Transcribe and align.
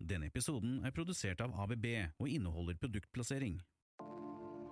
Denne 0.00 0.30
episoden 0.30 0.78
er 0.88 0.94
produsert 0.96 1.42
av 1.44 1.52
ABB 1.60 1.84
og 2.22 2.28
inneholder 2.32 2.78
produktplassering. 2.80 3.58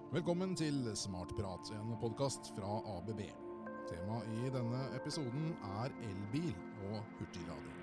Velkommen 0.09 0.55
til 0.57 0.87
Smartprat, 0.97 1.69
en 1.77 1.93
podkast 2.01 2.49
fra 2.57 2.79
ABB. 2.95 3.21
Temaet 3.91 4.31
i 4.39 4.49
denne 4.55 4.81
episoden 4.97 5.51
er 5.83 5.93
elbil 6.09 6.55
og 6.89 7.13
hurtiglading. 7.19 7.77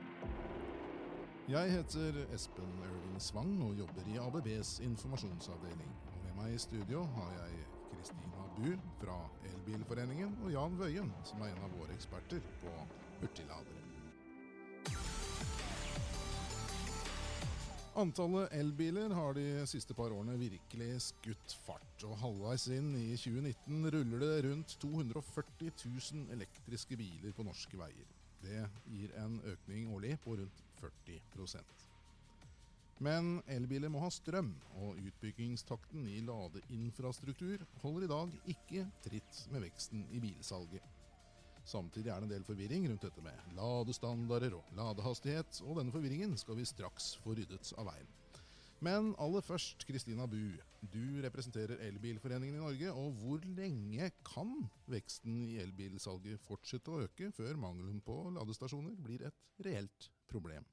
Jeg 1.53 1.76
heter 1.76 2.17
Espen 2.34 2.81
Ørving 2.89 3.22
Svang 3.22 3.53
og 3.62 3.77
jobber 3.77 4.09
i 4.09 4.17
ABBs 4.25 4.80
informasjonsavdeling. 4.89 5.95
Og 6.16 6.20
med 6.25 6.38
meg 6.41 6.58
i 6.58 6.64
studio 6.66 7.05
har 7.20 7.34
jeg 7.44 7.64
Kristina 7.94 8.50
Bu 8.58 8.72
fra 9.03 9.22
Elbilforeningen 9.53 10.34
og 10.41 10.55
Jan 10.58 10.81
Wøien, 10.81 11.14
som 11.30 11.45
er 11.45 11.53
en 11.53 11.67
av 11.70 11.77
våre 11.77 11.94
eksperter 11.94 12.41
på 12.66 12.80
hurtigladere. 13.22 13.84
Antallet 17.95 18.52
elbiler 18.52 19.13
har 19.16 19.38
de 19.38 19.44
siste 19.72 19.95
par 19.95 20.12
årene 20.12 20.34
virkelig 20.36 20.98
skutt 21.05 21.53
fart, 21.63 22.03
og 22.03 22.17
halvveis 22.19 22.66
inn 22.75 22.89
i 23.00 23.14
2019 23.16 23.88
ruller 23.95 24.19
det 24.19 24.31
rundt 24.50 24.73
240 24.81 25.69
000 25.69 26.34
elektriske 26.36 26.97
biler 27.00 27.31
på 27.38 27.45
norske 27.47 27.80
veier. 27.80 28.09
Det 28.44 28.66
gir 28.92 29.16
en 29.22 29.38
økning 29.47 29.88
årlig 29.95 30.17
på 30.25 30.36
rundt 30.42 30.59
40% 30.81 31.86
Men 33.08 33.39
elbiler 33.47 33.94
må 33.94 34.03
ha 34.03 34.12
strøm, 34.12 34.52
og 34.84 35.00
utbyggingstakten 35.00 36.03
i 36.12 36.19
ladeinfrastruktur 36.28 37.64
holder 37.80 38.09
i 38.09 38.12
dag 38.12 38.36
ikke 38.58 38.86
tritt 39.08 39.41
med 39.56 39.69
veksten 39.69 40.03
i 40.12 40.19
bilsalget. 40.19 40.84
Samtidig 41.66 42.11
er 42.13 42.21
det 42.21 42.27
en 42.27 42.33
del 42.35 42.45
forvirring 42.45 42.85
rundt 42.91 43.08
dette 43.08 43.23
med 43.25 43.55
ladestandarder 43.58 44.53
og 44.53 44.67
ladehastighet, 44.77 45.63
og 45.66 45.80
denne 45.80 45.94
forvirringen 45.94 46.35
skal 46.38 46.59
vi 46.59 46.67
straks 46.69 47.16
få 47.23 47.33
ryddet 47.39 47.72
av 47.80 47.89
veien. 47.89 48.11
Men 48.85 49.13
aller 49.23 49.41
først, 49.41 49.85
Kristina 49.88 50.27
Bu. 50.30 50.59
Du 50.94 51.22
representerer 51.23 51.80
Elbilforeningen 51.88 52.59
i 52.59 52.61
Norge, 52.61 52.91
og 52.94 53.16
hvor 53.17 53.45
lenge 53.57 54.11
kan 54.27 54.52
veksten 54.91 55.39
i 55.47 55.55
elbilsalget 55.63 56.44
fortsette 56.44 56.91
å 56.91 57.02
øke 57.07 57.31
før 57.33 57.57
mangelen 57.57 58.02
på 58.05 58.17
ladestasjoner 58.35 59.00
blir 59.02 59.25
et 59.25 59.66
reelt 59.66 60.09
problem? 60.29 60.67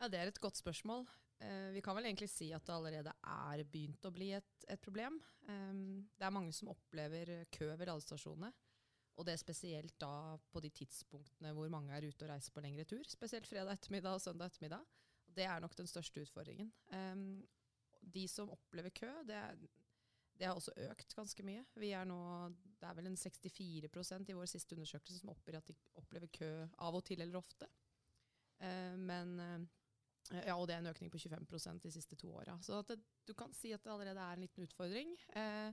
Ja, 0.00 0.08
Det 0.08 0.20
er 0.20 0.28
et 0.28 0.40
godt 0.40 0.60
spørsmål. 0.60 1.06
Eh, 1.40 1.70
vi 1.72 1.80
kan 1.80 1.96
vel 1.96 2.10
egentlig 2.10 2.28
si 2.28 2.50
at 2.52 2.66
det 2.66 2.74
allerede 2.74 3.14
er 3.22 3.64
begynt 3.64 4.04
å 4.04 4.12
bli 4.12 4.34
et, 4.36 4.68
et 4.68 4.80
problem. 4.80 5.16
Um, 5.48 6.04
det 6.18 6.26
er 6.26 6.34
mange 6.34 6.52
som 6.52 6.68
opplever 6.74 7.46
kø 7.54 7.70
ved 7.72 7.88
ladestasjonene. 7.88 8.52
Og 9.14 9.26
det 9.26 9.34
er 9.34 9.40
spesielt 9.40 9.94
da 10.02 10.34
på 10.50 10.60
de 10.62 10.70
tidspunktene 10.74 11.52
hvor 11.54 11.70
mange 11.70 11.94
er 11.94 12.06
ute 12.08 12.26
og 12.26 12.32
reiser 12.32 12.54
på 12.54 12.62
lengre 12.64 12.86
tur. 12.88 13.04
Spesielt 13.06 13.46
fredag 13.46 13.76
ettermiddag 13.76 14.18
og 14.18 14.22
søndag 14.24 14.50
ettermiddag. 14.50 14.82
Det 15.34 15.46
er 15.46 15.62
nok 15.62 15.76
den 15.78 15.90
største 15.90 16.22
utfordringen. 16.24 16.72
Um, 16.90 17.44
de 18.14 18.26
som 18.28 18.50
opplever 18.52 18.92
kø, 18.94 19.10
det, 19.26 19.38
det, 20.38 20.46
har 20.46 20.58
også 20.58 20.74
økt 20.90 21.14
ganske 21.16 21.46
mye. 21.46 21.62
Vi 21.78 21.92
er 21.94 22.04
nå, 22.08 22.18
Det 22.80 22.88
er 22.88 22.98
vel 22.98 23.08
en 23.12 23.16
64% 23.16 24.30
i 24.30 24.36
vår 24.36 24.50
siste 24.50 24.76
undersøkelse 24.76 25.22
som 25.22 25.32
oppgir 25.32 25.58
at 25.58 25.70
de 25.70 25.78
opplever 26.00 26.30
kø 26.34 26.50
av 26.78 26.98
og 26.98 27.04
til 27.06 27.22
eller 27.22 27.38
ofte. 27.38 27.70
Uh, 28.58 28.98
men 28.98 29.38
uh, 29.38 30.38
ja, 30.42 30.56
og 30.56 30.66
det 30.66 30.74
er 30.74 30.82
en 30.82 30.90
økning 30.90 31.10
på 31.12 31.22
25% 31.22 31.82
de 31.84 31.90
siste 31.92 32.16
to 32.16 32.32
åra. 32.34 32.58
Så 32.62 32.82
det, 32.88 32.98
du 33.28 33.34
kan 33.36 33.52
si 33.54 33.72
at 33.76 33.84
det 33.84 33.92
allerede 33.92 34.20
er 34.20 34.34
en 34.34 34.46
liten 34.46 34.66
utfordring. 34.66 35.14
Uh, 35.36 35.70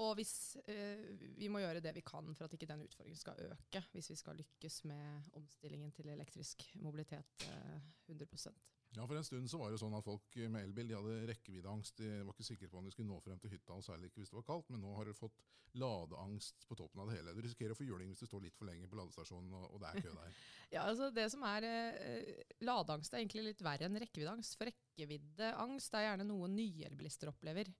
og 0.00 0.14
hvis, 0.18 0.56
eh, 0.66 1.02
vi 1.38 1.48
må 1.48 1.62
gjøre 1.62 1.82
det 1.84 1.94
vi 1.94 2.02
kan 2.06 2.34
for 2.34 2.46
at 2.46 2.54
ikke 2.56 2.68
den 2.70 2.84
utfordringen 2.86 3.20
skal 3.20 3.38
øke, 3.46 3.82
hvis 3.92 4.10
vi 4.10 4.16
skal 4.18 4.38
lykkes 4.40 4.84
med 4.90 5.34
omstillingen 5.38 5.92
til 5.94 6.08
elektrisk 6.10 6.66
mobilitet 6.82 7.48
eh, 7.48 7.80
100% 8.10 8.54
Ja, 8.94 9.06
For 9.06 9.18
en 9.18 9.26
stund 9.26 9.50
så 9.50 9.58
var 9.58 9.72
det 9.72 9.80
sånn 9.82 9.94
at 9.98 10.06
folk 10.06 10.36
med 10.50 10.68
elbil 10.68 10.90
de 10.90 10.94
hadde 10.94 11.14
rekkeviddeangst. 11.32 11.96
De 11.98 12.10
var 12.22 12.30
ikke 12.30 12.46
sikre 12.46 12.68
på 12.70 12.78
om 12.78 12.86
de 12.86 12.92
skulle 12.94 13.10
nå 13.10 13.16
frem 13.24 13.40
til 13.42 13.50
hytta, 13.50 13.74
og 13.74 13.82
særlig 13.82 14.10
ikke 14.10 14.22
hvis 14.22 14.30
det 14.30 14.38
var 14.38 14.46
kaldt. 14.46 14.68
Men 14.70 14.84
nå 14.84 14.92
har 14.94 15.08
de 15.08 15.16
fått 15.18 15.40
ladeangst 15.82 16.68
på 16.68 16.76
toppen 16.78 17.02
av 17.02 17.10
det 17.10 17.16
hele. 17.18 17.34
Du 17.34 17.40
risikerer 17.42 17.74
å 17.74 17.78
få 17.78 17.86
juling 17.88 18.12
hvis 18.12 18.22
du 18.22 18.28
står 18.28 18.44
litt 18.44 18.54
for 18.58 18.68
lenge 18.68 18.86
på 18.86 18.98
ladestasjonen 19.00 19.56
og, 19.58 19.64
og 19.74 19.82
det 19.82 19.90
er 19.90 20.04
kø 20.04 20.12
der. 20.14 20.36
ja, 20.76 20.84
altså 20.84 21.10
det 21.14 21.26
som 21.34 21.42
er 21.48 21.66
eh, 21.66 22.44
Ladeangst 22.62 23.16
er 23.16 23.24
egentlig 23.24 23.48
litt 23.48 23.64
verre 23.66 23.88
enn 23.88 23.98
rekkeviddeangst. 24.04 24.54
For 24.60 24.70
rekkeviddeangst 24.70 25.98
er 25.98 26.06
gjerne 26.06 26.28
noe 26.30 26.52
nye 26.54 26.86
elbilister 26.86 27.32
opplever 27.34 27.72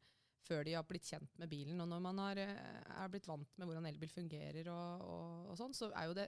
før 0.45 0.65
de 0.67 0.75
har 0.77 0.85
blitt 0.87 1.09
kjent 1.09 1.39
med 1.41 1.51
bilen. 1.51 1.81
Og 1.81 1.89
når 1.91 2.03
man 2.05 2.21
har, 2.23 2.41
eh, 2.43 2.81
er 3.01 3.11
blitt 3.13 3.29
vant 3.29 3.59
med 3.59 3.69
hvordan 3.69 3.89
elbil 3.89 4.13
fungerer, 4.13 4.69
og, 4.73 5.05
og, 5.09 5.51
og 5.53 5.59
sånn, 5.61 5.77
så 5.77 5.91
er 5.93 6.09
jo 6.09 6.17
det 6.19 6.27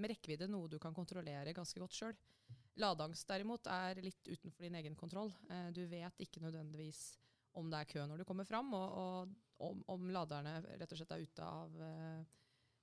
med 0.00 0.12
rekkevidde 0.14 0.48
noe 0.50 0.70
du 0.70 0.78
kan 0.82 0.96
kontrollere 0.96 1.56
ganske 1.56 1.82
godt 1.82 1.96
sjøl. 1.96 2.18
Ladeangst 2.78 3.28
derimot 3.28 3.66
er 3.72 4.00
litt 4.04 4.28
utenfor 4.28 4.66
din 4.66 4.78
egen 4.80 4.98
kontroll. 4.98 5.32
Eh, 5.50 5.70
du 5.76 5.84
vet 5.90 6.24
ikke 6.24 6.42
nødvendigvis 6.44 7.02
om 7.58 7.70
det 7.70 7.80
er 7.80 7.90
kø 7.90 8.04
når 8.06 8.22
du 8.22 8.28
kommer 8.28 8.46
fram, 8.48 8.70
og, 8.76 8.98
og 9.02 9.70
om, 9.70 9.82
om, 9.90 10.10
laderne 10.14 10.60
rett 10.78 10.92
og 10.92 11.00
slett 11.00 11.16
er 11.16 11.24
ute 11.24 11.46
av 11.46 11.80
eh, 11.82 12.20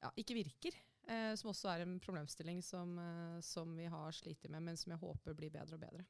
ja, 0.03 0.11
ikke 0.19 0.37
virker. 0.37 0.75
som 1.37 1.51
også 1.51 1.69
er 1.69 1.83
en 1.83 1.99
problemstilling 2.01 2.63
som, 2.65 2.97
som 3.45 3.75
vi 3.77 3.85
har 3.85 4.11
slitt 4.17 4.47
med, 4.49 4.63
men 4.65 4.77
som 4.77 4.89
jeg 4.89 5.01
håper 5.03 5.37
blir 5.37 5.51
bedre 5.53 5.77
og 5.77 5.83
bedre. 5.83 6.05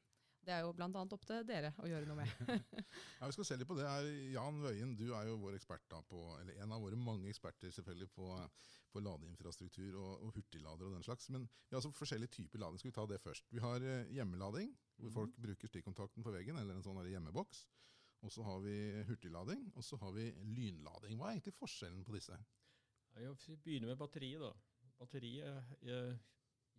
Det 0.46 0.54
er 0.54 0.62
jo 0.62 0.70
bl.a. 0.78 0.86
opp 1.02 1.24
til 1.26 1.42
dere 1.46 1.72
å 1.82 1.88
gjøre 1.90 2.06
noe 2.06 2.20
med. 2.20 2.34
ja, 3.18 3.26
Vi 3.26 3.34
skal 3.34 3.48
se 3.48 3.56
litt 3.58 3.66
på 3.66 3.74
det. 3.78 3.86
her. 3.90 4.06
Jan 4.30 4.60
Wøien, 4.62 4.92
du 4.98 5.08
er 5.18 5.26
jo 5.26 5.40
vår 5.42 5.56
ekspert 5.58 5.82
da 5.90 5.98
på, 6.06 6.20
eller 6.38 6.60
en 6.62 6.74
av 6.76 6.84
våre 6.84 6.98
mange 7.00 7.26
eksperter 7.32 7.74
selvfølgelig 7.74 8.12
på, 8.14 8.28
på 8.94 9.02
ladeinfrastruktur 9.02 9.96
og, 9.98 10.22
og 10.22 10.36
hurtiglader 10.38 10.86
og 10.86 10.94
den 10.94 11.06
slags. 11.06 11.26
Men 11.34 11.48
vi 11.50 11.74
har 11.74 11.80
altså 11.80 11.90
forskjellige 11.98 12.36
typer 12.38 12.62
lading. 12.62 12.78
Skal 12.78 12.92
vi 12.92 12.98
ta 13.00 13.08
det 13.10 13.18
først? 13.24 13.50
Vi 13.50 13.64
har 13.64 13.82
eh, 13.82 14.06
hjemmelading, 14.14 14.70
hvor 15.00 15.10
mm. 15.10 15.16
folk 15.18 15.42
bruker 15.48 15.72
stikkontakten 15.72 16.26
på 16.26 16.34
veggen, 16.38 16.62
eller 16.62 16.78
en 16.78 16.86
sånn 16.86 17.02
hjemmeboks. 17.10 17.66
Og 18.22 18.32
så 18.32 18.46
har 18.46 18.62
vi 18.62 18.76
hurtiglading, 19.10 19.66
og 19.74 19.84
så 19.84 19.98
har 20.00 20.14
vi 20.14 20.30
lynlading. 20.54 21.18
Hva 21.18 21.32
er 21.32 21.40
egentlig 21.40 21.58
forskjellen 21.58 22.06
på 22.06 22.14
disse? 22.14 22.38
Ja, 23.18 23.34
vi 23.34 23.58
begynner 23.66 23.90
med 23.90 23.98
batteriet. 23.98 24.46
da. 24.46 24.54
Batteriet 25.02 25.74
eh, 25.82 26.14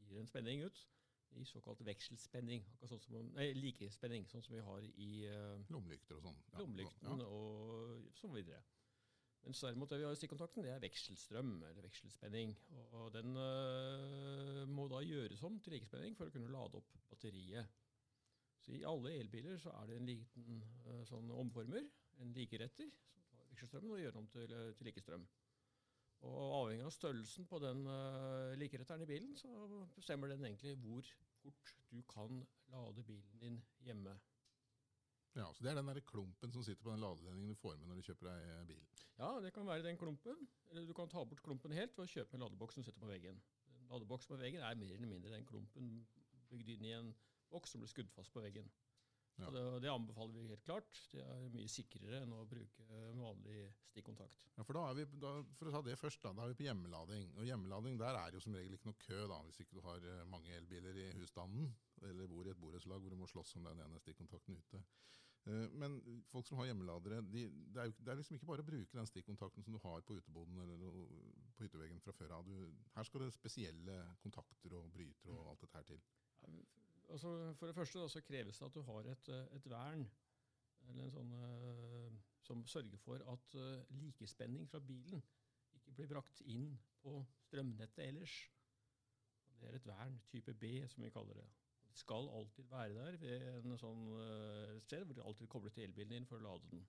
gir 0.07 0.23
en 0.23 0.31
spenning 0.31 0.63
ut 0.63 0.87
i 1.37 1.45
såkalt 1.47 1.83
vekselspenning. 1.85 2.65
Sånn 2.89 3.01
som, 3.03 3.17
nei, 3.35 3.51
likespenning, 3.57 4.27
sånn 4.31 4.43
som 4.45 4.55
vi 4.57 4.63
har 4.65 4.87
i 4.87 5.11
uh, 5.29 5.55
Lommelykter 5.73 6.17
og 6.17 6.25
sånn. 6.27 6.41
Ja. 6.51 6.59
Lommelykten 6.61 7.23
ja. 7.23 7.29
og 7.29 8.11
så 8.17 8.31
videre. 8.33 8.63
Mens 9.47 9.61
derimot 9.63 9.91
det 9.91 10.01
vi 10.01 10.07
har 10.07 10.15
i 10.15 10.19
stikkontakten, 10.19 10.65
det 10.65 10.73
er 10.73 10.83
vekselstrøm, 10.83 11.51
eller 11.69 11.85
vekselspenning. 11.85 12.53
Og 12.99 13.11
den 13.15 13.37
uh, 13.39 14.63
må 14.67 14.89
da 14.91 14.99
gjøres 15.05 15.43
om 15.47 15.59
til 15.63 15.77
likespenning 15.77 16.17
for 16.19 16.27
å 16.27 16.33
kunne 16.33 16.51
lade 16.51 16.81
opp 16.81 16.95
batteriet. 17.11 17.75
Så 18.59 18.75
i 18.75 18.83
alle 18.87 19.13
elbiler 19.21 19.59
så 19.61 19.71
er 19.77 19.87
det 19.87 19.99
en 20.01 20.09
liten 20.09 20.63
uh, 20.89 21.03
sånn 21.07 21.31
omformer, 21.31 21.85
en 22.19 22.33
likeretter, 22.35 22.89
som 23.13 23.29
tar 23.31 23.51
vekselstrømmen 23.53 23.93
og 23.95 24.01
gjør 24.01 24.15
den 24.17 24.23
om 24.25 24.31
til, 24.33 24.57
til 24.75 24.89
likestrøm. 24.89 25.27
Og 26.25 26.53
avhengig 26.63 26.85
av 26.87 26.93
størrelsen 26.95 27.45
på 27.45 27.59
den 27.61 27.83
uh, 27.85 28.55
likeretteren 28.57 29.03
i 29.05 29.09
bilen, 29.09 29.35
så 29.37 29.51
bestemmer 29.95 30.31
den 30.31 30.45
egentlig 30.47 30.73
hvor 30.81 31.05
fort 31.41 31.75
du 31.91 32.01
kan 32.09 32.41
lade 32.73 33.03
bilen 33.05 33.37
din 33.41 33.59
hjemme. 33.85 34.15
Ja, 35.37 35.53
Så 35.53 35.63
det 35.63 35.69
er 35.69 35.75
den 35.77 35.87
der 35.87 35.99
klumpen 36.01 36.51
som 36.51 36.63
sitter 36.63 36.83
på 36.83 36.89
den 36.89 37.03
ladeledningen 37.03 37.49
du 37.53 37.55
får 37.55 37.75
med 37.77 37.87
når 37.87 37.99
du 37.99 38.07
kjøper 38.07 38.31
deg 38.31 38.45
bilen. 38.47 38.67
bil? 38.67 39.03
Ja, 39.19 39.29
det 39.43 39.53
kan 39.53 39.67
være 39.67 39.83
den 39.85 39.97
klumpen. 39.97 40.47
Eller 40.71 40.87
du 40.87 40.93
kan 40.93 41.09
ta 41.09 41.23
bort 41.23 41.43
klumpen 41.45 41.71
helt 41.77 41.93
ved 41.97 42.07
å 42.07 42.09
kjøpe 42.09 42.33
en 42.33 42.41
ladeboks 42.41 42.79
som 42.79 42.83
sitter 42.83 42.99
på 42.99 43.11
veggen. 43.11 43.37
En 43.77 43.91
ladeboks 43.91 44.25
på 44.25 44.39
veggen 44.41 44.65
er 44.65 44.75
mer 44.75 44.95
eller 44.95 45.11
mindre 45.11 45.35
den 45.35 45.45
klumpen 45.45 46.07
bygd 46.49 46.73
inn 46.73 46.85
i 46.89 46.95
en 46.97 47.13
boks 47.51 47.75
som 47.75 47.83
blir 47.83 47.91
skudd 47.91 48.09
fast 48.15 48.33
på 48.33 48.41
veggen. 48.41 48.71
Ja. 49.37 49.49
Det, 49.53 49.63
det, 49.83 49.89
anbefaler 49.91 50.33
vi 50.33 50.47
helt 50.49 50.63
klart. 50.65 50.99
Det 51.11 51.21
er 51.21 51.49
mye 51.53 51.69
sikrere 51.69 52.23
enn 52.23 52.33
å 52.33 52.45
bruke 52.49 53.01
vanlig 53.19 53.67
stikkontakt. 53.91 54.47
Ja, 54.55 54.63
for, 54.65 54.77
da 54.77 54.85
er 54.89 54.97
vi, 54.97 55.05
da, 55.21 55.33
for 55.59 55.69
å 55.69 55.73
ta 55.75 55.81
det 55.85 55.97
først, 56.01 56.23
da, 56.23 56.31
da 56.33 56.45
er 56.45 56.53
vi 56.53 56.59
på 56.61 56.65
hjemmelading. 56.65 57.27
Og 57.37 57.45
hjemmelading 57.45 57.99
der 58.01 58.17
er 58.17 58.33
jo 58.33 58.41
som 58.43 58.57
regel 58.57 58.77
ikke 58.77 58.89
noe 58.89 59.03
kø, 59.03 59.19
da, 59.29 59.37
hvis 59.45 59.61
ikke 59.63 59.77
du 59.77 59.83
har 59.85 60.07
eh, 60.09 60.23
mange 60.31 60.55
elbiler 60.57 60.97
i 61.03 61.11
husstanden, 61.19 61.69
eller 62.09 62.31
bor 62.31 62.49
i 62.49 62.53
et 62.53 62.61
borettslag 62.61 63.03
hvor 63.03 63.13
du 63.13 63.19
må 63.19 63.29
slåss 63.29 63.55
om 63.59 63.69
den 63.69 63.85
ene 63.85 64.01
stikkontakten 64.01 64.57
ute. 64.57 64.81
Eh, 65.47 65.67
men 65.79 65.99
folk 66.31 66.49
som 66.49 66.57
har 66.61 66.71
hjemmeladere, 66.71 67.21
de, 67.29 67.45
det, 67.47 67.81
er 67.81 67.91
jo, 67.91 67.95
det, 67.99 68.11
er 68.11 68.19
liksom 68.21 68.39
ikke 68.39 68.49
bare 68.49 68.65
å 68.65 68.69
bruke 68.71 68.99
den 68.99 69.09
stikkontakten 69.09 69.65
som 69.65 69.77
du 69.77 69.81
har 69.85 70.01
på 70.07 70.17
uteboden 70.17 70.65
eller 70.65 70.81
på 70.81 71.61
hytteveggen 71.61 72.01
fra 72.03 72.15
før 72.17 72.39
av. 72.39 72.49
Her 72.97 73.07
skal 73.07 73.27
det 73.27 73.31
spesielle 73.37 74.01
kontakter 74.25 74.79
og 74.81 74.89
brytere 74.97 75.37
og 75.37 75.53
alt 75.53 75.65
dette 75.67 75.79
her 75.81 75.89
til. 75.93 76.03
Altså, 77.07 77.53
for 77.59 77.67
det 77.67 77.75
første 77.75 77.99
da, 77.99 78.07
så 78.11 78.21
kreves 78.21 78.57
det 78.59 78.65
at 78.65 78.75
du 78.75 78.81
har 78.81 79.07
et, 79.11 79.29
eh, 79.29 79.55
et 79.55 79.69
vern 79.71 80.03
eller 80.87 81.03
en 81.03 81.13
sånn 81.13 81.31
eh, 81.37 82.17
som 82.47 82.63
sørger 82.67 82.99
for 82.99 83.23
at 83.31 83.55
eh, 83.59 83.95
likespenning 84.01 84.67
fra 84.71 84.81
bilen 84.83 85.23
ikke 85.77 85.95
blir 85.95 86.11
brakt 86.11 86.41
inn 86.51 86.69
på 87.03 87.21
strømnettet 87.45 88.03
ellers. 88.05 88.35
Det 89.57 89.69
er 89.69 89.79
et 89.79 89.87
vern 89.87 90.19
type 90.31 90.53
B, 90.53 90.73
som 90.91 91.03
vi 91.03 91.11
kaller 91.13 91.39
det. 91.39 91.47
Det 91.87 91.97
skal 92.03 92.29
alltid 92.29 92.67
være 92.69 92.93
der 92.93 93.17
ved 93.21 93.47
en 93.57 93.77
sånn, 93.79 94.03
sted 94.83 95.05
hvor 95.07 95.17
du 95.17 95.23
alltid 95.23 95.49
kobler 95.49 95.73
til 95.73 95.87
elbilen 95.87 96.13
din 96.13 96.27
for 96.29 96.37
å 96.37 96.45
lade 96.51 96.69
den. 96.73 96.83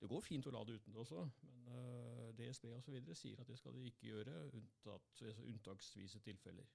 Det 0.00 0.08
går 0.10 0.22
fint 0.24 0.46
å 0.46 0.52
lade 0.54 0.78
uten 0.78 0.94
det 0.94 1.00
også, 1.00 1.26
men 1.48 1.68
uh, 1.70 2.30
DSB 2.36 2.66
videre 2.92 3.14
sier 3.16 3.40
at 3.40 3.48
det 3.48 3.58
skal 3.60 3.76
de 3.76 3.84
ikke 3.88 4.08
gjøre, 4.10 4.34
unntatt, 4.56 5.20
altså 5.22 5.44
unntaksvise 5.48 6.20
tilfeller. 6.24 6.66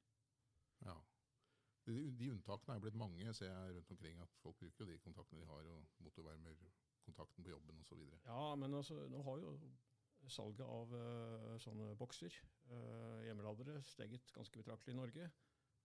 Ja. 0.86 0.96
De, 1.88 2.30
unntakene 2.30 2.76
er 2.76 2.84
blitt 2.84 2.98
mange, 3.00 3.34
ser 3.34 3.50
jeg 3.50 3.76
rundt 3.76 3.92
omkring. 3.96 4.20
At 4.22 4.36
folk 4.44 4.58
bruker 4.60 4.86
jo 4.86 4.92
de 4.92 5.00
kontaktene 5.04 5.42
de 5.42 5.50
har, 5.50 5.70
og 5.74 6.06
motorvarmer 6.06 6.58
kontakten 7.06 7.46
på 7.46 7.54
jobben 7.54 7.80
osv. 7.81 8.02
Ja, 8.26 8.56
men 8.56 8.74
altså, 8.74 9.08
nå 9.10 9.22
har 9.26 9.40
jo 9.42 9.54
salget 10.30 10.66
av 10.68 10.92
uh, 10.94 11.56
sånne 11.64 11.94
bokser, 11.98 12.36
uh, 12.70 13.22
hjemmeladere, 13.26 13.80
steget 13.88 14.34
ganske 14.36 14.62
betraktelig 14.62 14.94
i 14.94 15.00
Norge. 15.00 15.30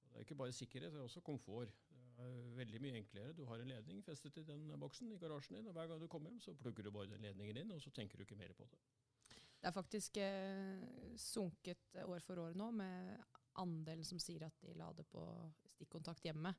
Og 0.04 0.10
det 0.10 0.20
er 0.20 0.26
ikke 0.26 0.40
bare 0.42 0.56
sikkerhet, 0.56 0.92
det 0.92 1.00
er 1.00 1.06
også 1.06 1.22
komfort. 1.24 1.72
Det 2.14 2.26
er 2.26 2.50
veldig 2.58 2.80
mye 2.82 2.98
enklere. 3.00 3.32
Du 3.34 3.44
har 3.48 3.62
en 3.62 3.70
ledning 3.70 4.02
festet 4.06 4.36
i 4.38 4.44
den 4.46 4.68
boksen 4.80 5.10
i 5.10 5.18
garasjen 5.18 5.56
din, 5.58 5.70
og 5.70 5.74
hver 5.74 5.88
gang 5.90 6.02
du 6.02 6.10
kommer 6.10 6.30
hjem, 6.30 6.42
så 6.44 6.54
plugger 6.58 6.86
du 6.86 6.92
bare 6.94 7.10
den 7.10 7.24
ledningen 7.24 7.62
inn, 7.62 7.72
og 7.74 7.82
så 7.82 7.90
tenker 7.94 8.18
du 8.18 8.26
ikke 8.26 8.38
mer 8.38 8.52
på 8.58 8.66
det. 8.70 8.82
Det 9.64 9.70
er 9.70 9.74
faktisk 9.74 10.18
eh, 10.20 10.82
sunket 11.16 11.96
år 12.04 12.20
for 12.20 12.42
år 12.42 12.58
nå 12.58 12.68
med 12.76 13.16
andelen 13.60 14.06
som 14.06 14.20
sier 14.22 14.46
at 14.46 14.56
de 14.62 14.74
lader 14.78 15.06
på 15.10 15.24
stikkontakt 15.74 16.26
hjemme. 16.26 16.54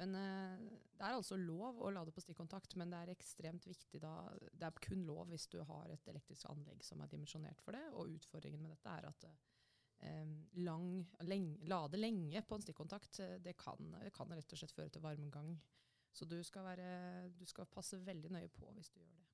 Men 0.00 0.14
eh, 0.16 0.60
Det 0.96 1.04
er 1.04 1.16
altså 1.16 1.36
lov 1.36 1.80
å 1.82 1.90
lade 1.92 2.12
på 2.14 2.22
stikkontakt, 2.24 2.76
men 2.80 2.92
det 2.92 3.00
er 3.00 3.12
ekstremt 3.12 3.66
viktig 3.68 4.00
da 4.02 4.14
Det 4.50 4.68
er 4.68 4.84
kun 4.86 5.04
lov 5.08 5.32
hvis 5.32 5.48
du 5.52 5.58
har 5.68 5.92
et 5.92 6.08
elektrisk 6.08 6.48
anlegg 6.50 6.84
som 6.86 7.02
er 7.02 7.10
dimensjonert 7.12 7.60
for 7.64 7.76
det. 7.76 7.84
Og 7.92 8.14
utfordringen 8.16 8.62
med 8.62 8.72
dette 8.74 8.94
er 8.94 9.10
at 9.10 9.28
eh, 9.28 10.32
lang, 10.64 10.88
lenge, 11.28 11.58
lade 11.68 12.00
lenge 12.00 12.44
på 12.46 12.56
en 12.56 12.64
stikkontakt, 12.64 13.20
eh, 13.20 13.36
det 13.44 13.56
kan, 13.60 13.92
det 14.00 14.14
kan 14.16 14.32
rett 14.32 14.56
og 14.56 14.62
slett 14.62 14.74
føre 14.76 14.92
til 14.92 15.04
varmegang. 15.04 15.54
Så 16.12 16.26
du 16.28 16.36
skal, 16.44 16.66
være, 16.66 17.30
du 17.40 17.46
skal 17.48 17.68
passe 17.72 17.96
veldig 18.04 18.32
nøye 18.34 18.50
på 18.52 18.68
hvis 18.76 18.90
du 18.92 19.00
gjør 19.00 19.12
det. 19.16 19.28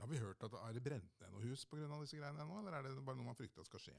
Har 0.00 0.08
vi 0.10 0.18
hørt 0.18 0.42
at 0.42 0.54
Er 0.58 0.72
det 0.74 0.82
brent 0.82 1.20
ned 1.20 1.30
noe 1.30 1.44
hus 1.44 1.66
pga. 1.70 1.86
disse 2.00 2.16
greiene 2.18 2.42
ennå, 2.42 2.58
eller 2.58 2.78
er 2.78 2.82
det 2.88 3.04
bare 3.04 3.16
noe 3.16 3.28
man 3.28 3.36
frykter 3.38 3.62
at 3.62 3.68
skal 3.68 3.82
skje? 3.84 3.96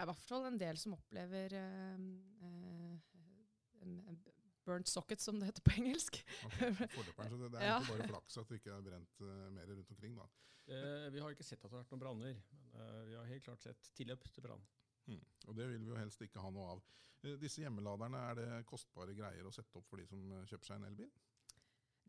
Er 0.00 0.06
i 0.06 0.08
hvert 0.08 0.24
fall 0.24 0.46
en 0.48 0.56
del 0.60 0.78
som 0.80 0.94
opplever 0.96 1.52
eh, 1.60 2.04
eh, 2.48 4.28
burnt 4.64 4.88
socket, 4.88 5.20
som 5.20 5.38
det 5.40 5.50
heter 5.50 5.64
på 5.66 5.74
engelsk. 5.76 6.20
Okay, 6.48 6.70
forløperen, 6.94 7.32
så 7.32 7.38
det, 7.40 7.50
det 7.52 7.60
er 7.60 7.66
Ja. 7.68 7.78
ikke 7.82 7.96
bare 7.98 8.08
flaks 8.14 8.38
at 8.40 8.48
det 8.52 8.60
ikke 8.60 8.72
er 8.76 8.84
brent 8.86 9.22
uh, 9.24 9.48
mer 9.52 9.68
rundt 9.72 9.90
omkring. 9.92 10.16
da. 10.16 10.26
Eh, 10.70 11.08
vi 11.10 11.20
har 11.20 11.32
ikke 11.34 11.44
sett 11.46 11.58
at 11.64 11.66
det 11.70 11.74
har 11.74 11.82
vært 11.82 11.92
noen 11.94 12.02
branner, 12.04 12.36
men 12.54 12.84
eh, 12.84 13.00
vi 13.10 13.16
har 13.18 13.26
helt 13.32 13.44
klart 13.44 13.64
sett 13.64 13.88
tilløp 13.98 14.24
til 14.30 14.44
brann. 14.44 14.62
Mm. 15.10 15.22
Og 15.48 15.56
det 15.58 15.66
vil 15.72 15.82
vi 15.82 15.90
jo 15.90 15.98
helst 15.98 16.22
ikke 16.22 16.42
ha 16.44 16.52
noe 16.54 16.76
av. 16.76 16.84
Eh, 17.24 17.34
disse 17.40 17.64
hjemmeladerne, 17.64 18.20
er 18.30 18.38
det 18.38 18.48
kostbare 18.70 19.16
greier 19.18 19.48
å 19.48 19.52
sette 19.54 19.80
opp 19.80 19.88
for 19.90 19.98
de 20.00 20.06
som 20.06 20.22
kjøper 20.46 20.68
seg 20.70 20.78
en 20.78 20.88
elbil? 20.92 21.10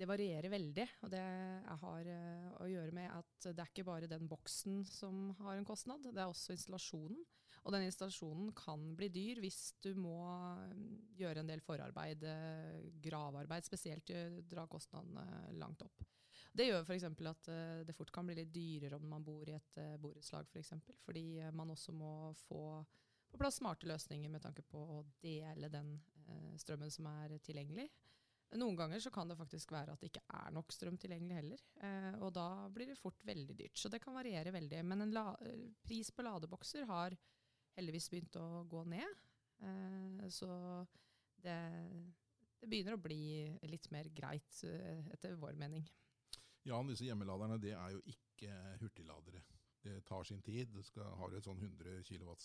Det 0.02 0.08
varierer 0.10 0.50
veldig, 0.50 0.86
og 1.06 1.12
det 1.14 1.24
har 1.82 2.08
å 2.64 2.68
gjøre 2.70 2.94
med 2.96 3.12
at 3.12 3.50
det 3.52 3.60
er 3.60 3.70
ikke 3.70 3.86
bare 3.86 4.08
den 4.10 4.24
boksen 4.30 4.80
som 4.88 5.34
har 5.42 5.58
en 5.60 5.68
kostnad, 5.68 6.06
det 6.08 6.22
er 6.22 6.30
også 6.32 6.56
installasjonen. 6.56 7.20
Og 7.62 7.74
den 7.76 7.86
installasjonen 7.86 8.50
kan 8.58 8.82
bli 8.98 9.12
dyr 9.14 9.42
hvis 9.44 9.76
du 9.84 9.92
må 10.00 10.18
mm, 10.72 11.18
gjøre 11.20 11.44
en 11.44 11.52
del 11.52 11.62
forarbeid, 11.62 12.24
eh, 12.26 12.88
gravearbeid 13.04 13.68
spesielt, 13.68 14.10
eh, 14.10 14.40
dra 14.50 14.66
kostnadene 14.70 15.54
langt 15.62 15.84
opp. 15.86 16.02
Det 16.52 16.66
gjør 16.68 16.82
f.eks. 16.82 17.06
at 17.06 17.52
eh, 17.54 17.84
det 17.86 17.96
fort 17.96 18.12
kan 18.14 18.26
bli 18.28 18.40
litt 18.40 18.54
dyrere 18.54 18.98
om 18.98 19.06
man 19.14 19.26
bor 19.26 19.46
i 19.48 19.56
et 19.60 19.82
borettslag, 20.02 20.50
For 20.50 20.64
eksempel, 20.64 20.98
fordi 21.06 21.26
man 21.54 21.70
også 21.76 21.94
må 21.94 22.34
få 22.48 22.64
på 23.32 23.40
plass 23.40 23.62
smarte 23.62 23.88
løsninger 23.88 24.28
med 24.28 24.42
tanke 24.44 24.64
på 24.68 24.80
å 24.98 25.04
dele 25.24 25.70
den 25.72 25.94
strømmen 26.60 26.92
som 26.92 27.06
er 27.08 27.38
tilgjengelig. 27.40 27.86
Noen 28.60 28.76
ganger 28.76 29.00
så 29.00 29.08
kan 29.14 29.30
det 29.32 29.38
faktisk 29.40 29.72
være 29.72 29.94
at 29.94 30.02
det 30.02 30.10
ikke 30.10 30.26
er 30.36 30.52
nok 30.52 30.74
strøm 30.76 30.98
tilgjengelig 31.00 31.38
heller. 31.38 31.62
Og 32.20 32.34
da 32.36 32.68
blir 32.68 32.92
det 32.92 32.98
fort 33.00 33.24
veldig 33.24 33.56
dyrt. 33.56 33.80
Så 33.80 33.88
det 33.88 34.02
kan 34.04 34.18
variere 34.18 34.52
veldig. 34.52 34.82
Men 34.84 35.06
en 35.06 35.16
pris 35.88 36.12
på 36.12 36.26
ladebokser 36.28 36.84
har 36.92 37.16
heldigvis 37.78 38.10
begynt 38.12 38.38
å 38.40 38.64
gå 38.70 38.84
ned. 38.90 39.22
Eh, 39.62 40.28
så 40.34 40.50
det, 41.42 41.58
det 42.60 42.70
begynner 42.70 42.98
å 42.98 43.02
bli 43.02 43.24
litt 43.70 43.90
mer 43.94 44.10
greit, 44.16 44.64
eh, 44.68 45.12
etter 45.16 45.38
vår 45.40 45.58
mening. 45.60 45.88
Ja, 46.68 46.78
disse 46.86 47.08
hjemmeladerne 47.08 47.58
det 47.62 47.74
er 47.74 47.96
jo 47.96 48.04
ikke 48.10 48.54
hurtigladere. 48.82 49.42
Det 49.82 49.96
tar 50.06 50.28
sin 50.30 50.44
tid. 50.46 50.70
Du 50.70 50.84
skal, 50.86 51.08
har 51.18 51.32
du 51.32 51.40
et 51.40 51.48
sånn 51.48 51.58
100 51.58 52.04
kW 52.06 52.36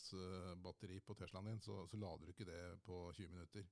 batteri 0.65 1.03
på 1.05 1.17
Teslaen 1.19 1.51
din, 1.51 1.61
så, 1.61 1.83
så 1.91 2.01
lader 2.01 2.25
du 2.25 2.33
ikke 2.33 2.49
det 2.49 2.63
på 2.87 3.03
20 3.13 3.35
minutter. 3.35 3.67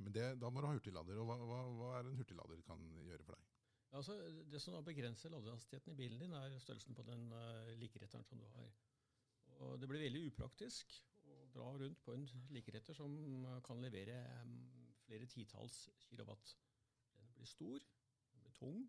Men 0.00 0.12
det, 0.12 0.26
da 0.40 0.50
må 0.52 0.60
du 0.60 0.68
ha 0.68 0.74
hurtiglader. 0.76 1.20
og 1.20 1.28
hva, 1.28 1.38
hva, 1.48 1.62
hva 1.78 1.94
er 1.98 2.10
en 2.10 2.20
hurtiglader 2.20 2.60
kan 2.66 2.84
gjøre 3.06 3.24
for 3.24 3.36
deg? 3.36 3.48
Ja, 3.90 3.98
altså, 3.98 4.16
det 4.52 4.60
som 4.62 4.76
begrenser 4.86 5.32
ladehastigheten 5.32 5.92
i 5.92 5.98
bilen 5.98 6.20
din, 6.20 6.36
er 6.36 6.58
størrelsen 6.62 6.94
på 6.94 7.04
den 7.08 7.26
uh, 7.32 7.72
likeretteren 7.80 8.24
som 8.28 8.38
du 8.38 8.46
har. 8.54 8.68
Og 9.60 9.80
det 9.80 9.88
blir 9.90 10.04
veldig 10.06 10.26
upraktisk 10.30 10.94
å 11.28 11.40
dra 11.54 11.66
rundt 11.82 12.00
på 12.04 12.14
en 12.16 12.26
likeretter 12.54 12.96
som 12.96 13.16
kan 13.66 13.82
levere 13.84 14.16
um, 14.44 14.54
flere 15.04 15.28
titalls 15.28 15.82
kilowatt. 16.06 16.54
Den 17.18 17.34
blir 17.36 17.50
stor, 17.50 17.84
den 18.32 18.44
blir 18.44 18.56
tung, 18.56 18.80